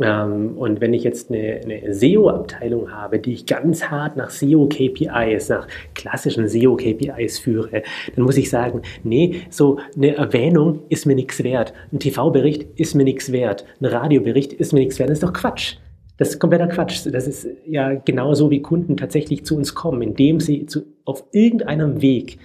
Ähm, 0.01 0.57
und 0.57 0.81
wenn 0.81 0.93
ich 0.93 1.03
jetzt 1.03 1.29
eine, 1.29 1.61
eine 1.63 1.93
SEO-Abteilung 1.93 2.91
habe, 2.91 3.19
die 3.19 3.33
ich 3.33 3.45
ganz 3.45 3.83
hart 3.85 4.15
nach 4.15 4.29
SEO-KPIs, 4.29 5.49
nach 5.49 5.67
klassischen 5.93 6.47
SEO-KPIs 6.47 7.39
führe, 7.39 7.83
dann 8.15 8.25
muss 8.25 8.37
ich 8.37 8.49
sagen, 8.49 8.81
nee, 9.03 9.41
so 9.49 9.79
eine 9.95 10.15
Erwähnung 10.15 10.83
ist 10.89 11.05
mir 11.05 11.15
nichts 11.15 11.43
wert. 11.43 11.73
Ein 11.91 11.99
TV-Bericht 11.99 12.67
ist 12.79 12.95
mir 12.95 13.03
nichts 13.03 13.31
wert. 13.31 13.65
Ein 13.81 13.85
Radiobericht 13.85 14.53
ist 14.53 14.73
mir 14.73 14.79
nichts 14.79 14.99
wert. 14.99 15.09
Das 15.09 15.17
ist 15.17 15.23
doch 15.23 15.33
Quatsch. 15.33 15.77
Das 16.17 16.29
ist 16.29 16.39
kompletter 16.39 16.67
Quatsch. 16.67 17.05
Das 17.11 17.27
ist 17.27 17.47
ja 17.65 17.93
genauso, 17.93 18.51
wie 18.51 18.61
Kunden 18.61 18.97
tatsächlich 18.97 19.45
zu 19.45 19.55
uns 19.55 19.73
kommen, 19.73 20.01
indem 20.01 20.39
sie 20.39 20.65
zu, 20.65 20.83
auf 21.05 21.23
irgendeinem 21.31 22.01
Weg 22.01 22.39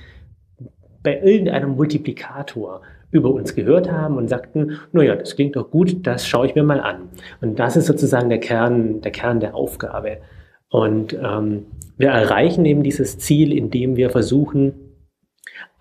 bei 1.03 1.21
irgendeinem 1.21 1.77
Multiplikator 1.77 2.81
über 3.15 3.31
uns 3.31 3.55
gehört 3.55 3.91
haben 3.91 4.17
und 4.17 4.29
sagten, 4.29 4.81
naja, 4.93 5.15
das 5.15 5.37
klingt 5.37 5.57
doch 5.57 5.71
gut, 5.71 6.07
das 6.07 6.27
schaue 6.27 6.47
ich 6.47 6.55
mir 6.55 6.65
mal 6.65 6.81
an. 6.81 7.09
Und 7.41 7.59
das 7.59 7.77
ist 7.77 7.87
sozusagen 7.87 8.29
der 8.29 8.41
Kern, 8.41 9.01
der 9.01 9.13
Kern 9.13 9.41
der 9.41 9.55
Aufgabe. 9.55 10.19
Und 10.69 11.15
ähm, 11.15 11.67
wir 11.97 12.09
erreichen 12.09 12.65
eben 12.65 12.83
dieses 12.83 13.19
Ziel, 13.19 13.53
indem 13.53 13.97
wir 13.97 14.11
versuchen, 14.11 14.75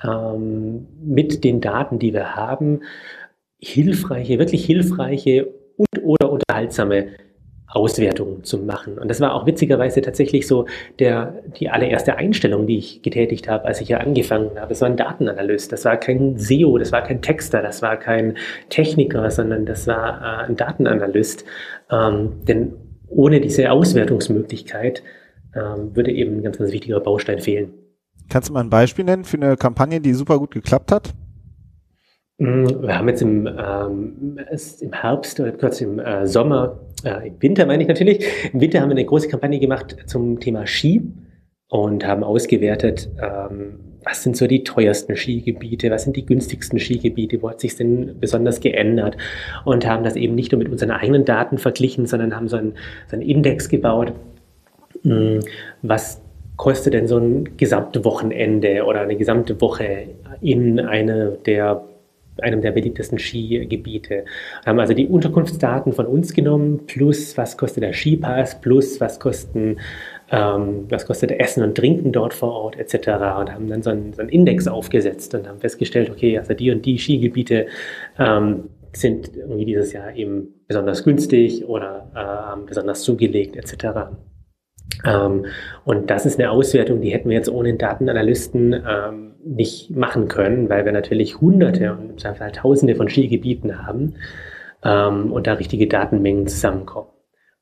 ähm, 0.04 0.88
mit 1.04 1.44
den 1.44 1.60
Daten, 1.60 1.98
die 1.98 2.14
wir 2.14 2.36
haben, 2.36 2.82
hilfreiche, 3.60 4.38
wirklich 4.38 4.66
hilfreiche 4.66 5.48
und 5.78 6.04
oder 6.04 6.32
unterhaltsame 6.32 7.08
Auswertungen 7.76 8.44
zu 8.44 8.60
machen. 8.60 8.98
Und 8.98 9.10
das 9.10 9.20
war 9.20 9.34
auch 9.34 9.46
witzigerweise 9.46 10.02
tatsächlich 10.02 10.48
so 10.48 10.66
der, 11.00 11.44
die 11.60 11.70
allererste 11.70 12.16
Einstellung, 12.18 12.68
die 12.68 12.78
ich 12.78 13.02
getätigt 13.02 13.48
habe, 13.48 13.66
als 13.66 13.82
ich 13.82 13.90
ja 13.90 13.98
angefangen 13.98 14.52
habe. 14.58 14.70
Das 14.70 14.82
war 14.82 14.90
ein 14.90 14.98
Datenanalyst, 14.98 15.72
das 15.72 15.86
war 15.86 15.98
kein 15.98 16.38
SEO, 16.38 16.78
das 16.78 16.92
war 16.92 17.02
kein 17.04 17.22
Texter, 17.22 17.62
das 17.62 17.82
war 17.82 17.98
kein 17.98 18.38
Techniker, 18.70 19.30
sondern 19.32 19.66
das 19.66 19.88
war 19.88 20.22
äh, 20.22 20.48
ein 20.48 20.56
Datenanalyst. 20.56 21.46
Ähm, 21.92 22.34
denn 22.48 22.74
ohne 23.08 23.42
diese 23.42 23.72
Auswertungsmöglichkeit 23.72 25.04
ähm, 25.56 25.96
würde 25.96 26.12
eben 26.12 26.38
ein 26.38 26.44
ganz, 26.44 26.58
ganz 26.58 26.72
wichtiger 26.72 27.00
Baustein 27.00 27.40
fehlen. 27.40 27.74
Kannst 28.30 28.50
du 28.50 28.54
mal 28.54 28.62
ein 28.62 28.70
Beispiel 28.70 29.06
nennen 29.06 29.24
für 29.24 29.38
eine 29.38 29.58
Kampagne, 29.58 30.00
die 30.00 30.14
super 30.14 30.40
gut 30.40 30.52
geklappt 30.52 30.92
hat? 30.92 31.14
Mm, 32.38 32.66
wir 32.82 32.98
haben 32.98 33.08
jetzt 33.08 33.22
im, 33.22 33.48
ähm, 33.48 34.40
im 34.82 34.94
Herbst 34.94 35.40
oder 35.40 35.52
kurz 35.52 35.82
im 35.82 36.00
äh, 36.00 36.26
Sommer, 36.26 36.80
äh, 37.04 37.28
im 37.28 37.42
Winter 37.42 37.66
meine 37.66 37.84
ich 37.84 37.88
natürlich, 37.88 38.26
im 38.54 38.62
Winter 38.62 38.82
haben 38.82 38.90
wir 38.90 38.96
eine 38.96 39.06
große 39.06 39.28
Kampagne 39.28 39.60
gemacht 39.60 39.96
zum 40.06 40.40
Thema 40.40 40.68
Ski 40.68 41.02
und 41.70 42.06
haben 42.06 42.24
ausgewertet, 42.24 43.10
ähm, 43.22 43.80
was 44.06 44.24
sind 44.24 44.36
so 44.36 44.48
die 44.48 44.64
teuersten 44.64 45.16
Skigebiete, 45.16 45.90
was 45.90 46.04
sind 46.04 46.18
die 46.18 46.26
günstigsten 46.26 46.80
Skigebiete, 46.80 47.42
wo 47.42 47.50
hat 47.50 47.62
sich 47.62 47.76
denn 47.76 48.20
besonders 48.20 48.60
geändert? 48.60 49.18
Und 49.66 49.88
haben 49.88 50.04
das 50.04 50.16
eben 50.16 50.36
nicht 50.36 50.52
nur 50.52 50.60
mit 50.60 50.70
unseren 50.70 50.92
eigenen 50.92 51.26
Daten 51.26 51.58
verglichen, 51.58 52.06
sondern 52.06 52.36
haben 52.36 52.50
so 52.50 52.58
einen, 52.58 52.74
so 53.08 53.16
einen 53.16 53.22
Index 53.22 53.70
gebaut, 53.70 54.14
mh, 55.04 55.16
mm, 55.16 55.40
was 55.84 56.22
kostet 56.58 56.94
denn 56.94 57.08
so 57.08 57.18
ein 57.18 57.58
gesamte 57.58 58.06
Wochenende 58.06 58.84
oder 58.86 59.02
eine 59.02 59.16
gesamte 59.16 59.60
Woche 59.60 60.10
in 60.42 60.80
einer 60.80 61.32
der 61.32 61.84
einem 62.42 62.62
der 62.62 62.72
beliebtesten 62.72 63.20
Skigebiete. 63.20 64.26
Wir 64.64 64.66
haben 64.66 64.80
also 64.80 64.94
die 64.94 65.08
Unterkunftsdaten 65.08 65.94
von 65.94 66.06
uns 66.06 66.34
genommen, 66.34 66.86
plus 66.88 67.38
was 67.38 67.58
kostet 67.58 67.84
der 67.84 67.94
Skipass, 67.94 68.60
plus 68.62 69.00
was 69.00 69.20
kosten 69.20 69.78
ähm, 70.32 70.86
was 70.90 71.06
kostet 71.06 71.32
Essen 71.32 71.64
und 71.64 71.76
Trinken 71.76 72.12
dort 72.12 72.34
vor 72.34 72.54
Ort 72.54 72.78
etc. 72.78 72.96
und 73.40 73.54
haben 73.54 73.68
dann 73.68 73.84
so 73.84 73.92
einen, 73.92 74.14
so 74.14 74.22
einen 74.22 74.30
Index 74.30 74.68
aufgesetzt 74.68 75.36
und 75.36 75.48
haben 75.48 75.60
festgestellt, 75.60 76.10
okay, 76.10 76.38
also 76.38 76.54
die 76.54 76.72
und 76.72 76.86
die 76.86 76.98
Skigebiete 76.98 77.68
ähm, 78.18 78.70
sind 78.94 79.36
irgendwie 79.36 79.66
dieses 79.66 79.94
Jahr 79.94 80.16
eben 80.16 80.54
besonders 80.68 81.04
günstig 81.04 81.66
oder 81.66 82.10
äh, 82.16 82.66
besonders 82.66 83.04
zugelegt 83.04 83.56
etc. 83.56 84.16
Ähm, 85.06 85.46
und 85.86 86.10
das 86.10 86.26
ist 86.26 86.40
eine 86.40 86.52
Auswertung, 86.52 87.02
die 87.02 87.10
hätten 87.10 87.30
wir 87.30 87.38
jetzt 87.38 87.50
ohne 87.50 87.76
Datenanalysten 87.76 88.74
ähm, 88.74 89.33
nicht 89.46 89.92
machen 89.92 90.28
können, 90.28 90.70
weil 90.70 90.86
wir 90.86 90.92
natürlich 90.92 91.42
Hunderte 91.42 91.92
und 91.94 92.10
im 92.12 92.18
Zweifel 92.18 92.52
Tausende 92.52 92.96
von 92.96 93.10
Skigebieten 93.10 93.86
haben 93.86 94.16
ähm, 94.84 95.32
und 95.32 95.48
da 95.48 95.54
richtige 95.54 95.88
Datenmengen 95.88 96.48
zusammenkommen. 96.48 97.10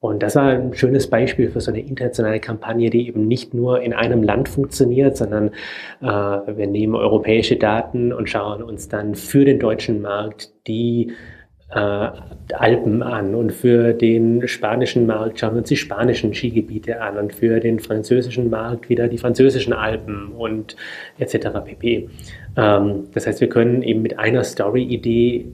Und 0.01 0.23
das 0.23 0.35
war 0.35 0.45
ein 0.49 0.73
schönes 0.73 1.07
Beispiel 1.07 1.51
für 1.51 1.61
so 1.61 1.69
eine 1.69 1.79
internationale 1.79 2.39
Kampagne, 2.39 2.89
die 2.89 3.07
eben 3.07 3.27
nicht 3.27 3.53
nur 3.53 3.81
in 3.81 3.93
einem 3.93 4.23
Land 4.23 4.49
funktioniert, 4.49 5.15
sondern 5.15 5.49
äh, 6.01 6.05
wir 6.05 6.65
nehmen 6.65 6.95
europäische 6.95 7.55
Daten 7.55 8.11
und 8.11 8.27
schauen 8.27 8.63
uns 8.63 8.89
dann 8.89 9.13
für 9.13 9.45
den 9.45 9.59
deutschen 9.59 10.01
Markt 10.01 10.53
die 10.65 11.11
äh, 11.73 12.09
Alpen 12.53 13.01
an 13.01 13.33
und 13.33 13.53
für 13.53 13.93
den 13.93 14.47
spanischen 14.47 15.05
Markt 15.05 15.39
schauen 15.39 15.53
wir 15.53 15.59
uns 15.59 15.69
die 15.69 15.77
spanischen 15.77 16.33
Skigebiete 16.33 17.01
an 17.01 17.17
und 17.17 17.33
für 17.33 17.59
den 17.59 17.79
französischen 17.79 18.49
Markt 18.49 18.89
wieder 18.89 19.07
die 19.07 19.17
französischen 19.17 19.73
Alpen 19.73 20.33
und 20.33 20.75
etc. 21.17 21.47
pp. 21.63 22.09
Ähm, 22.57 23.03
das 23.13 23.27
heißt, 23.27 23.39
wir 23.39 23.49
können 23.49 23.83
eben 23.83 24.01
mit 24.01 24.19
einer 24.19 24.43
Story-Idee 24.43 25.45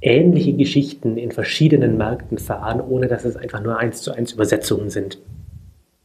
ähnliche 0.00 0.54
Geschichten 0.54 1.18
in 1.18 1.30
verschiedenen 1.30 1.98
Märkten 1.98 2.38
fahren, 2.38 2.80
ohne 2.80 3.06
dass 3.06 3.24
es 3.26 3.36
einfach 3.36 3.62
nur 3.62 3.78
eins 3.78 4.00
zu 4.00 4.12
eins 4.12 4.32
Übersetzungen 4.32 4.88
sind. 4.88 5.18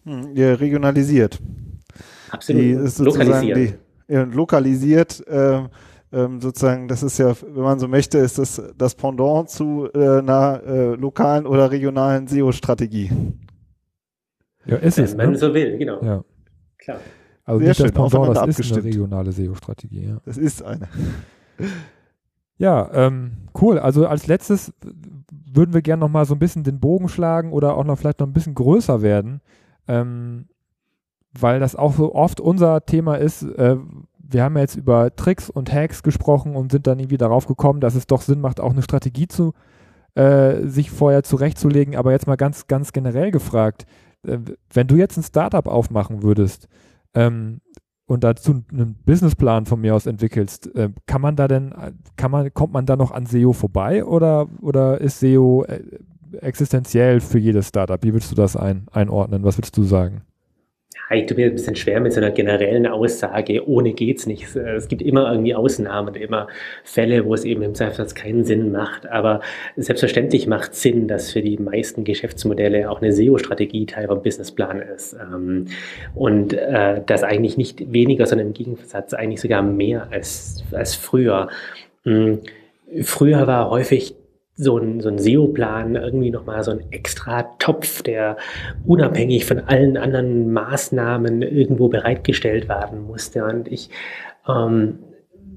Hm, 0.03 0.35
ja, 0.35 0.53
regionalisiert. 0.55 1.39
Absolut. 2.29 2.61
Die 2.61 2.71
ist 2.71 2.99
lokalisiert. 2.99 3.57
Die, 3.57 3.73
ja, 4.13 4.23
lokalisiert. 4.23 5.25
Äh, 5.27 5.61
ähm, 6.15 6.39
sozusagen, 6.39 6.87
das 6.87 7.03
ist 7.03 7.17
ja, 7.17 7.35
wenn 7.41 7.63
man 7.63 7.77
so 7.77 7.87
möchte, 7.87 8.17
ist 8.17 8.39
das 8.39 8.61
das 8.77 8.95
Pendant 8.95 9.49
zu 9.49 9.89
äh, 9.93 10.19
einer 10.19 10.61
äh, 10.65 10.95
lokalen 10.95 11.45
oder 11.45 11.69
regionalen 11.71 12.27
SEO-Strategie. 12.27 13.11
Ja, 14.65 14.77
ist 14.77 14.97
es. 14.97 15.11
Wenn 15.11 15.25
man 15.25 15.31
ne? 15.33 15.37
so 15.37 15.53
will, 15.53 15.77
genau. 15.77 16.01
Ja. 16.01 16.23
Klar. 16.77 16.99
Also 17.43 17.59
Sehr 17.59 17.67
nicht 17.67 17.77
schön, 17.77 17.85
das 17.93 18.11
Pendant, 18.11 18.37
das 18.37 18.59
ist 18.59 18.71
eine 18.71 18.83
regionale 18.83 19.31
SEO-Strategie. 19.31 20.07
Ja. 20.07 20.17
Das 20.25 20.37
ist 20.37 20.63
eine. 20.63 20.87
Ja, 22.57 22.89
ähm, 22.93 23.49
cool. 23.61 23.77
Also 23.77 24.07
als 24.07 24.27
letztes 24.27 24.73
würden 25.29 25.73
wir 25.73 25.81
gerne 25.81 25.99
noch 25.99 26.09
mal 26.09 26.25
so 26.25 26.33
ein 26.35 26.39
bisschen 26.39 26.63
den 26.63 26.79
Bogen 26.79 27.09
schlagen 27.09 27.51
oder 27.51 27.75
auch 27.75 27.83
noch 27.83 27.97
vielleicht 27.97 28.21
noch 28.21 28.27
ein 28.27 28.33
bisschen 28.33 28.55
größer 28.55 29.01
werden, 29.01 29.41
ähm, 29.87 30.47
weil 31.37 31.59
das 31.59 31.75
auch 31.75 31.93
so 31.93 32.15
oft 32.15 32.39
unser 32.39 32.85
Thema 32.85 33.15
ist. 33.15 33.43
Äh, 33.43 33.77
wir 34.29 34.43
haben 34.43 34.57
jetzt 34.57 34.75
über 34.75 35.15
Tricks 35.15 35.49
und 35.49 35.71
Hacks 35.71 36.03
gesprochen 36.03 36.55
und 36.55 36.71
sind 36.71 36.87
dann 36.87 36.99
irgendwie 36.99 37.17
darauf 37.17 37.47
gekommen, 37.47 37.79
dass 37.79 37.95
es 37.95 38.07
doch 38.07 38.21
Sinn 38.21 38.41
macht, 38.41 38.59
auch 38.59 38.71
eine 38.71 38.81
Strategie 38.81 39.27
zu 39.27 39.53
äh, 40.15 40.67
sich 40.67 40.91
vorher 40.91 41.23
zurechtzulegen. 41.23 41.95
Aber 41.95 42.11
jetzt 42.11 42.27
mal 42.27 42.35
ganz, 42.35 42.67
ganz 42.67 42.93
generell 42.93 43.31
gefragt, 43.31 43.85
äh, 44.25 44.39
wenn 44.73 44.87
du 44.87 44.95
jetzt 44.95 45.17
ein 45.17 45.23
Startup 45.23 45.67
aufmachen 45.67 46.23
würdest, 46.23 46.67
ähm, 47.13 47.61
und 48.07 48.23
dazu 48.23 48.63
einen 48.71 48.95
Businessplan 49.05 49.65
von 49.65 49.81
mir 49.81 49.95
aus 49.95 50.05
entwickelst, 50.05 50.73
äh, 50.75 50.89
kann 51.07 51.21
man 51.21 51.35
da 51.35 51.47
denn, 51.47 51.73
kann 52.17 52.31
man, 52.31 52.53
kommt 52.53 52.73
man 52.73 52.85
da 52.85 52.95
noch 52.95 53.11
an 53.11 53.25
SEO 53.25 53.53
vorbei 53.53 54.05
oder, 54.05 54.47
oder 54.61 55.01
ist 55.01 55.19
SEO 55.19 55.63
äh, 55.63 55.81
existenziell 56.41 57.19
für 57.19 57.39
jedes 57.39 57.69
Startup? 57.69 58.01
Wie 58.03 58.13
würdest 58.13 58.31
du 58.31 58.35
das 58.35 58.55
ein, 58.55 58.85
einordnen? 58.91 59.43
Was 59.43 59.57
würdest 59.57 59.75
du 59.77 59.83
sagen? 59.83 60.21
Ich 61.11 61.25
tue 61.27 61.37
mir 61.37 61.47
ein 61.47 61.53
bisschen 61.53 61.75
schwer 61.75 61.99
mit 61.99 62.13
so 62.13 62.19
einer 62.19 62.31
generellen 62.31 62.87
Aussage, 62.87 63.67
ohne 63.67 63.93
geht's 63.93 64.25
nicht. 64.25 64.55
Es 64.55 64.87
gibt 64.87 65.01
immer 65.01 65.29
irgendwie 65.31 65.53
Ausnahmen 65.53 66.09
und 66.09 66.17
immer 66.17 66.47
Fälle, 66.83 67.25
wo 67.25 67.33
es 67.33 67.45
eben 67.45 67.61
im 67.61 67.75
Zweifelsfall 67.75 68.23
keinen 68.23 68.43
Sinn 68.43 68.71
macht. 68.71 69.07
Aber 69.07 69.41
selbstverständlich 69.75 70.47
macht 70.47 70.73
Sinn, 70.75 71.07
dass 71.07 71.31
für 71.31 71.41
die 71.41 71.57
meisten 71.57 72.03
Geschäftsmodelle 72.03 72.89
auch 72.89 73.01
eine 73.01 73.13
SEO-Strategie 73.13 73.85
Teil 73.85 74.07
vom 74.07 74.23
Businessplan 74.23 74.81
ist. 74.81 75.13
Ähm, 75.13 75.67
und 76.15 76.53
äh, 76.53 77.01
das 77.05 77.23
eigentlich 77.23 77.57
nicht 77.57 77.91
weniger, 77.91 78.25
sondern 78.25 78.47
im 78.47 78.53
Gegensatz 78.53 79.13
eigentlich 79.13 79.41
sogar 79.41 79.61
mehr 79.61 80.07
als, 80.11 80.63
als 80.71 80.95
früher. 80.95 81.49
Hm, 82.03 82.39
früher 83.01 83.47
war 83.47 83.69
häufig 83.69 84.15
so 84.55 84.77
ein, 84.77 85.01
so 85.01 85.09
ein 85.09 85.17
SEO-Plan 85.19 85.95
irgendwie 85.95 86.31
nochmal 86.31 86.63
so 86.63 86.71
ein 86.71 86.91
extra 86.91 87.43
Topf, 87.59 88.01
der 88.01 88.37
unabhängig 88.85 89.45
von 89.45 89.59
allen 89.59 89.97
anderen 89.97 90.51
Maßnahmen 90.53 91.41
irgendwo 91.41 91.89
bereitgestellt 91.89 92.69
werden 92.69 93.05
musste. 93.05 93.43
Und 93.43 93.67
ich 93.67 93.89
ähm, 94.47 94.99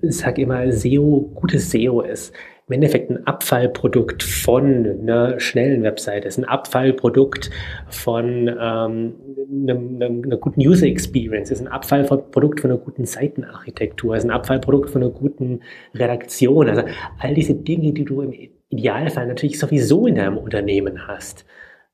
sage 0.03 0.43
immer, 0.43 0.71
SEO, 0.73 1.31
gutes 1.35 1.71
SEO 1.71 2.01
ist 2.01 2.35
im 2.67 2.75
Endeffekt 2.75 3.11
ein 3.11 3.27
Abfallprodukt 3.27 4.23
von 4.23 4.85
einer 5.01 5.41
schnellen 5.41 5.83
Webseite, 5.85 6.29
ist 6.29 6.37
ein 6.37 6.45
Abfallprodukt 6.45 7.51
von 7.89 8.49
ähm, 8.49 9.15
einem, 9.51 10.23
einer 10.25 10.37
guten 10.37 10.61
User 10.61 10.87
Experience, 10.87 11.51
ist 11.51 11.61
ein 11.61 11.69
Abfallprodukt 11.69 12.61
von 12.61 12.71
einer 12.71 12.81
guten 12.81 13.07
Seitenarchitektur, 13.07 14.17
ist 14.17 14.25
ein 14.25 14.31
Abfallprodukt 14.31 14.91
von 14.91 15.03
einer 15.03 15.13
guten 15.13 15.61
Redaktion. 15.95 16.69
Also 16.69 16.83
all 17.19 17.33
diese 17.33 17.55
Dinge, 17.55 17.93
die 17.93 18.05
du 18.05 18.21
im 18.21 18.33
Idealfall 18.71 19.27
natürlich 19.27 19.59
sowieso 19.59 20.07
in 20.07 20.17
deinem 20.17 20.39
Unternehmen 20.39 21.07
hast. 21.07 21.45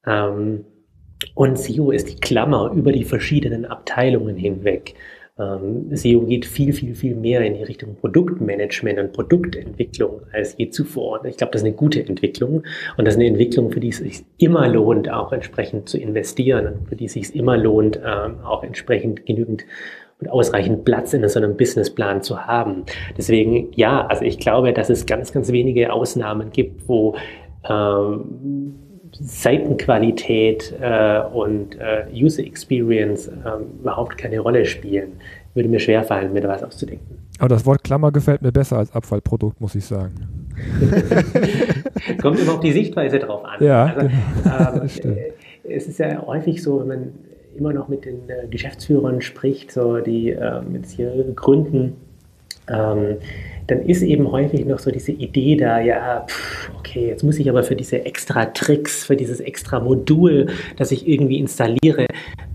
Ähm, 0.06 0.64
und 1.34 1.58
SEO 1.58 1.90
ist 1.90 2.10
die 2.10 2.20
Klammer 2.20 2.72
über 2.74 2.92
die 2.92 3.04
verschiedenen 3.04 3.64
Abteilungen 3.64 4.36
hinweg. 4.36 4.94
Ähm, 5.36 5.88
SEO 5.90 6.20
geht 6.26 6.46
viel, 6.46 6.72
viel, 6.72 6.94
viel 6.94 7.16
mehr 7.16 7.40
in 7.40 7.54
die 7.54 7.64
Richtung 7.64 7.96
Produktmanagement 7.96 8.98
und 9.00 9.12
Produktentwicklung 9.12 10.22
als 10.32 10.56
je 10.58 10.70
zuvor. 10.70 11.20
Und 11.20 11.28
ich 11.28 11.36
glaube, 11.36 11.52
das 11.52 11.62
ist 11.62 11.66
eine 11.66 11.74
gute 11.74 12.06
Entwicklung 12.06 12.62
und 12.96 13.04
das 13.04 13.14
ist 13.14 13.20
eine 13.20 13.28
Entwicklung, 13.28 13.72
für 13.72 13.80
die 13.80 13.88
es 13.88 13.98
sich 13.98 14.24
immer 14.38 14.68
lohnt, 14.68 15.10
auch 15.10 15.32
entsprechend 15.32 15.88
zu 15.88 15.98
investieren 15.98 16.66
und 16.66 16.88
für 16.88 16.96
die 16.96 17.06
es 17.06 17.14
sich 17.14 17.34
immer 17.34 17.56
lohnt, 17.56 17.98
ähm, 18.04 18.44
auch 18.44 18.62
entsprechend 18.62 19.26
genügend 19.26 19.64
und 20.20 20.28
ausreichend 20.28 20.84
Platz 20.84 21.12
in 21.12 21.26
so 21.28 21.38
einem 21.38 21.56
Businessplan 21.56 22.22
zu 22.22 22.46
haben. 22.46 22.84
Deswegen, 23.16 23.68
ja, 23.74 24.06
also 24.06 24.24
ich 24.24 24.38
glaube, 24.38 24.72
dass 24.72 24.90
es 24.90 25.06
ganz, 25.06 25.32
ganz 25.32 25.50
wenige 25.50 25.92
Ausnahmen 25.92 26.50
gibt, 26.50 26.88
wo 26.88 27.16
ähm, 27.68 28.74
Seitenqualität 29.20 30.74
äh, 30.80 31.20
und 31.32 31.78
äh, 31.78 32.06
User 32.12 32.44
Experience 32.44 33.28
äh, 33.28 33.32
überhaupt 33.80 34.18
keine 34.18 34.40
Rolle 34.40 34.64
spielen. 34.66 35.12
Würde 35.54 35.68
mir 35.68 35.78
schwerfallen, 35.78 36.32
mir 36.32 36.40
da 36.40 36.48
was 36.48 36.64
auszudenken. 36.64 37.18
Aber 37.38 37.48
das 37.48 37.64
Wort 37.64 37.84
Klammer 37.84 38.10
gefällt 38.10 38.42
mir 38.42 38.52
besser 38.52 38.78
als 38.78 38.92
Abfallprodukt, 38.92 39.60
muss 39.60 39.74
ich 39.74 39.84
sagen. 39.84 40.48
Kommt 42.22 42.40
immer 42.40 42.54
auf 42.54 42.60
die 42.60 42.72
Sichtweise 42.72 43.18
drauf 43.18 43.44
an. 43.44 43.64
Ja, 43.64 43.86
also, 43.86 44.08
genau. 44.08 44.82
ähm, 44.82 45.18
es 45.64 45.86
ist 45.86 45.98
ja 45.98 46.24
häufig 46.26 46.62
so, 46.62 46.80
wenn 46.80 46.88
man 46.88 47.12
immer 47.56 47.72
noch 47.72 47.88
mit 47.88 48.04
den 48.04 48.28
äh, 48.28 48.46
Geschäftsführern 48.48 49.20
spricht, 49.20 49.72
so 49.72 49.98
die 49.98 50.30
äh, 50.30 50.60
jetzt 50.72 50.92
hier 50.92 51.12
gründen, 51.34 51.96
ähm, 52.68 53.16
dann 53.66 53.80
ist 53.82 54.02
eben 54.02 54.30
häufig 54.30 54.64
noch 54.66 54.78
so 54.78 54.90
diese 54.90 55.12
Idee 55.12 55.56
da, 55.56 55.80
ja, 55.80 56.24
pff, 56.26 56.70
okay, 56.78 57.08
jetzt 57.08 57.22
muss 57.22 57.38
ich 57.38 57.48
aber 57.48 57.62
für 57.62 57.76
diese 57.76 58.04
extra 58.04 58.46
Tricks, 58.46 59.04
für 59.06 59.16
dieses 59.16 59.40
extra 59.40 59.80
Modul, 59.80 60.48
das 60.76 60.92
ich 60.92 61.08
irgendwie 61.08 61.38
installiere, 61.38 62.06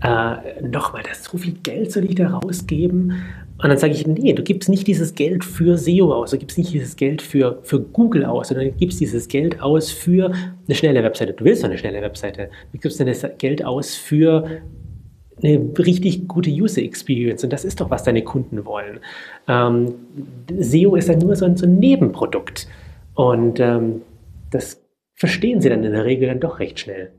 äh, 0.02 0.62
nochmal, 0.62 1.02
das 1.08 1.24
so 1.24 1.36
viel 1.36 1.54
Geld 1.62 1.92
soll 1.92 2.04
ich 2.04 2.14
da 2.14 2.28
rausgeben? 2.28 3.14
Und 3.62 3.68
dann 3.68 3.76
sage 3.76 3.92
ich, 3.92 4.06
nee, 4.06 4.32
du 4.32 4.42
gibst 4.42 4.70
nicht 4.70 4.86
dieses 4.86 5.14
Geld 5.14 5.44
für 5.44 5.76
SEO 5.76 6.14
aus, 6.14 6.30
du 6.30 6.38
gibst 6.38 6.56
nicht 6.56 6.72
dieses 6.72 6.96
Geld 6.96 7.20
für, 7.20 7.58
für 7.62 7.78
Google 7.80 8.24
aus, 8.24 8.48
sondern 8.48 8.68
du 8.68 8.72
gibst 8.72 9.00
dieses 9.00 9.28
Geld 9.28 9.60
aus 9.60 9.90
für 9.90 10.32
eine 10.66 10.74
schnelle 10.74 11.02
Webseite. 11.02 11.34
Du 11.34 11.44
willst 11.44 11.62
doch 11.62 11.68
eine 11.68 11.76
schnelle 11.76 12.00
Webseite. 12.00 12.48
Du 12.72 12.78
gibst 12.78 12.98
dann 12.98 13.06
das 13.06 13.26
Geld 13.36 13.62
aus 13.62 13.96
für 13.96 14.62
eine 15.42 15.70
richtig 15.78 16.28
gute 16.28 16.50
User 16.50 16.82
Experience 16.82 17.44
und 17.44 17.52
das 17.52 17.64
ist 17.64 17.80
doch, 17.80 17.90
was 17.90 18.04
deine 18.04 18.22
Kunden 18.22 18.64
wollen. 18.64 19.00
Ähm, 19.48 19.94
SEO 20.58 20.96
ist 20.96 21.08
ja 21.08 21.16
nur 21.16 21.36
so 21.36 21.44
ein, 21.44 21.56
so 21.56 21.66
ein 21.66 21.78
Nebenprodukt 21.78 22.68
und 23.14 23.60
ähm, 23.60 24.02
das 24.50 24.82
verstehen 25.14 25.60
sie 25.60 25.68
dann 25.68 25.84
in 25.84 25.92
der 25.92 26.04
Regel 26.04 26.28
dann 26.28 26.40
doch 26.40 26.58
recht 26.58 26.80
schnell. 26.80 27.12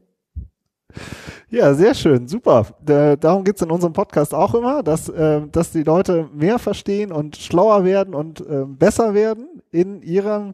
Ja, 1.51 1.73
sehr 1.73 1.93
schön, 1.93 2.29
super. 2.29 2.65
Da, 2.81 3.17
darum 3.17 3.43
geht's 3.43 3.61
in 3.61 3.71
unserem 3.71 3.91
Podcast 3.91 4.33
auch 4.33 4.55
immer, 4.55 4.83
dass, 4.83 5.09
äh, 5.09 5.41
dass 5.51 5.73
die 5.73 5.83
Leute 5.83 6.29
mehr 6.33 6.59
verstehen 6.59 7.11
und 7.11 7.35
schlauer 7.35 7.83
werden 7.83 8.15
und 8.15 8.39
äh, 8.39 8.63
besser 8.65 9.13
werden 9.13 9.61
in, 9.69 10.01
ihrem, 10.01 10.53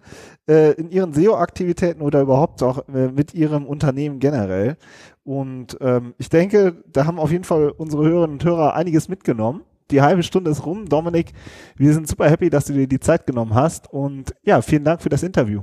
äh, 0.50 0.72
in 0.72 0.90
ihren 0.90 1.14
SEO-Aktivitäten 1.14 2.02
oder 2.02 2.22
überhaupt 2.22 2.64
auch 2.64 2.80
äh, 2.88 3.10
mit 3.10 3.36
ihrem 3.36 3.68
Unternehmen 3.68 4.18
generell. 4.18 4.76
Und 5.24 5.78
ähm, 5.82 6.16
ich 6.18 6.30
denke, 6.30 6.82
da 6.92 7.06
haben 7.06 7.20
auf 7.20 7.32
jeden 7.32 7.44
Fall 7.44 7.70
unsere 7.70 8.04
Hörerinnen 8.04 8.38
und 8.38 8.44
Hörer 8.44 8.74
einiges 8.74 9.08
mitgenommen. 9.08 9.62
Die 9.92 10.02
halbe 10.02 10.24
Stunde 10.24 10.50
ist 10.50 10.66
rum. 10.66 10.90
Dominik, 10.90 11.32
wir 11.76 11.94
sind 11.94 12.08
super 12.08 12.28
happy, 12.28 12.50
dass 12.50 12.66
du 12.66 12.74
dir 12.74 12.88
die 12.88 13.00
Zeit 13.00 13.28
genommen 13.28 13.54
hast. 13.54 13.94
Und 13.94 14.34
ja, 14.42 14.62
vielen 14.64 14.84
Dank 14.84 15.04
für 15.04 15.10
das 15.10 15.22
Interview. 15.22 15.62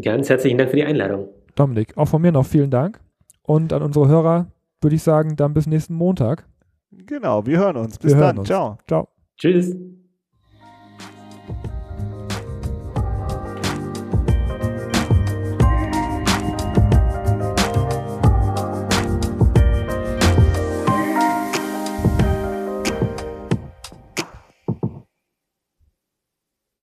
Ganz 0.00 0.30
herzlichen 0.30 0.56
Dank 0.56 0.70
für 0.70 0.76
die 0.76 0.84
Einladung. 0.84 1.28
Dominik, 1.54 1.94
auch 1.98 2.08
von 2.08 2.22
mir 2.22 2.32
noch 2.32 2.46
vielen 2.46 2.70
Dank. 2.70 3.00
Und 3.46 3.72
an 3.72 3.82
unsere 3.82 4.08
Hörer 4.08 4.46
würde 4.80 4.96
ich 4.96 5.02
sagen, 5.02 5.36
dann 5.36 5.54
bis 5.54 5.66
nächsten 5.66 5.94
Montag. 5.94 6.46
Genau, 6.90 7.46
wir 7.46 7.58
hören 7.58 7.76
uns. 7.76 7.98
Bis 7.98 8.14
Wir 8.14 8.20
dann. 8.20 8.38
uns. 8.38 8.48
Ciao. 8.48 8.78
Ciao. 8.86 9.08
Tschüss. 9.36 9.74